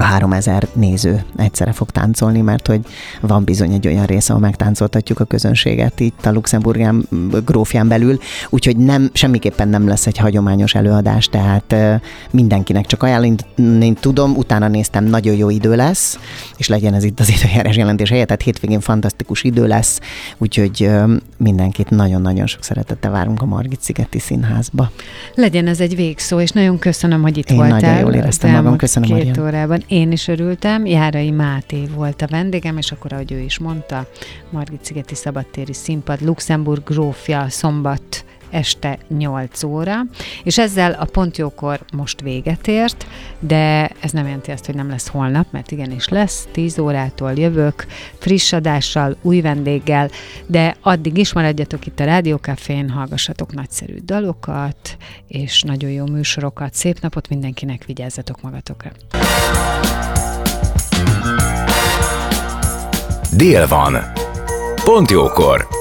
a 0.00 0.04
3000 0.04 0.68
néző 0.72 1.24
egyszerre 1.36 1.72
fog 1.72 1.90
táncolni, 1.90 2.40
mert 2.40 2.66
hogy 2.66 2.80
van 3.20 3.44
bizony 3.44 3.72
egy 3.72 3.86
olyan 3.86 4.06
része, 4.06 4.32
ahol 4.32 4.44
megtáncoltatjuk 4.46 5.20
a 5.20 5.24
közönséget 5.24 6.00
itt 6.00 6.26
a 6.26 6.32
Luxemburgán 6.32 7.08
grófján 7.44 7.88
belül, 7.88 8.18
úgyhogy 8.48 8.76
nem, 8.76 9.10
semmiképpen 9.12 9.68
nem 9.68 9.88
lesz 9.88 10.06
egy 10.06 10.18
hagyományos 10.18 10.74
előadás, 10.74 11.26
tehát 11.26 11.74
mindenkinek 12.30 12.86
csak 12.86 13.02
ajánlani 13.02 13.94
tudom, 14.00 14.36
utána 14.36 14.68
néztem, 14.68 15.04
nagyon 15.04 15.34
jó 15.36 15.50
idő 15.50 15.76
lesz, 15.76 16.18
és 16.56 16.68
legyen 16.68 16.94
ez 16.94 17.04
itt 17.04 17.20
az 17.20 17.28
időjárás 17.28 17.76
jelentés 17.76 18.08
helyett, 18.08 18.26
tehát 18.26 18.42
hétvégén 18.42 18.80
fantasztikus 18.80 19.42
idő 19.42 19.66
lesz, 19.66 20.00
úgyhogy 20.38 20.90
mindenkit 21.36 21.90
nagyon-nagyon 21.90 22.46
sok 22.46 22.64
szeretettel 22.64 23.10
várunk 23.10 23.42
a 23.42 23.44
Margit 23.44 23.80
Szigeti 23.80 24.18
Színházba. 24.18 24.90
Legyen 25.34 25.66
ez 25.66 25.80
egy 25.80 25.96
végszó, 25.96 26.40
és 26.40 26.50
nagyon 26.50 26.78
köszönöm, 26.78 27.22
hogy 27.22 27.36
itt 27.36 27.50
Én 27.50 27.56
voltál. 27.56 27.80
nagyon 27.80 27.98
jól 27.98 28.12
éreztem 28.12 28.50
magam, 28.50 28.76
köszönöm, 28.76 29.18
két 29.18 29.38
órában. 29.38 29.82
Én 29.90 30.12
is 30.12 30.28
örültem, 30.28 30.86
Járai 30.86 31.30
Máté 31.30 31.86
volt 31.94 32.22
a 32.22 32.26
vendégem, 32.26 32.76
és 32.76 32.92
akkor, 32.92 33.12
ahogy 33.12 33.32
ő 33.32 33.38
is 33.38 33.58
mondta, 33.58 34.06
Margit 34.50 34.84
Szigeti 34.84 35.14
Szabadtéri 35.14 35.72
Színpad, 35.72 36.20
Luxemburg 36.20 36.84
grófja, 36.84 37.48
szombat 37.48 38.24
este 38.50 38.98
8 39.08 39.62
óra, 39.62 40.00
és 40.44 40.58
ezzel 40.58 40.92
a 40.92 41.04
pontjókor 41.04 41.80
most 41.92 42.20
véget 42.20 42.68
ért, 42.68 43.06
de 43.38 43.90
ez 44.00 44.10
nem 44.10 44.24
jelenti 44.24 44.50
azt, 44.50 44.66
hogy 44.66 44.74
nem 44.74 44.88
lesz 44.88 45.08
holnap, 45.08 45.46
mert 45.50 45.70
igenis 45.70 46.08
lesz, 46.08 46.48
10 46.52 46.78
órától 46.78 47.32
jövök, 47.32 47.86
friss 48.18 48.52
adással, 48.52 49.16
új 49.22 49.40
vendéggel, 49.40 50.10
de 50.46 50.76
addig 50.80 51.16
is 51.16 51.32
maradjatok 51.32 51.86
itt 51.86 52.00
a 52.00 52.04
Rádiókafén, 52.04 52.88
hallgassatok 52.90 53.52
nagyszerű 53.52 53.96
dalokat, 54.04 54.96
és 55.28 55.62
nagyon 55.62 55.90
jó 55.90 56.06
műsorokat, 56.06 56.74
szép 56.74 57.00
napot 57.00 57.28
mindenkinek, 57.28 57.84
vigyázzatok 57.84 58.42
magatokra! 58.42 58.90
Dél 63.36 63.66
van. 63.66 63.96
Pont 64.84 65.10
jókor. 65.10 65.79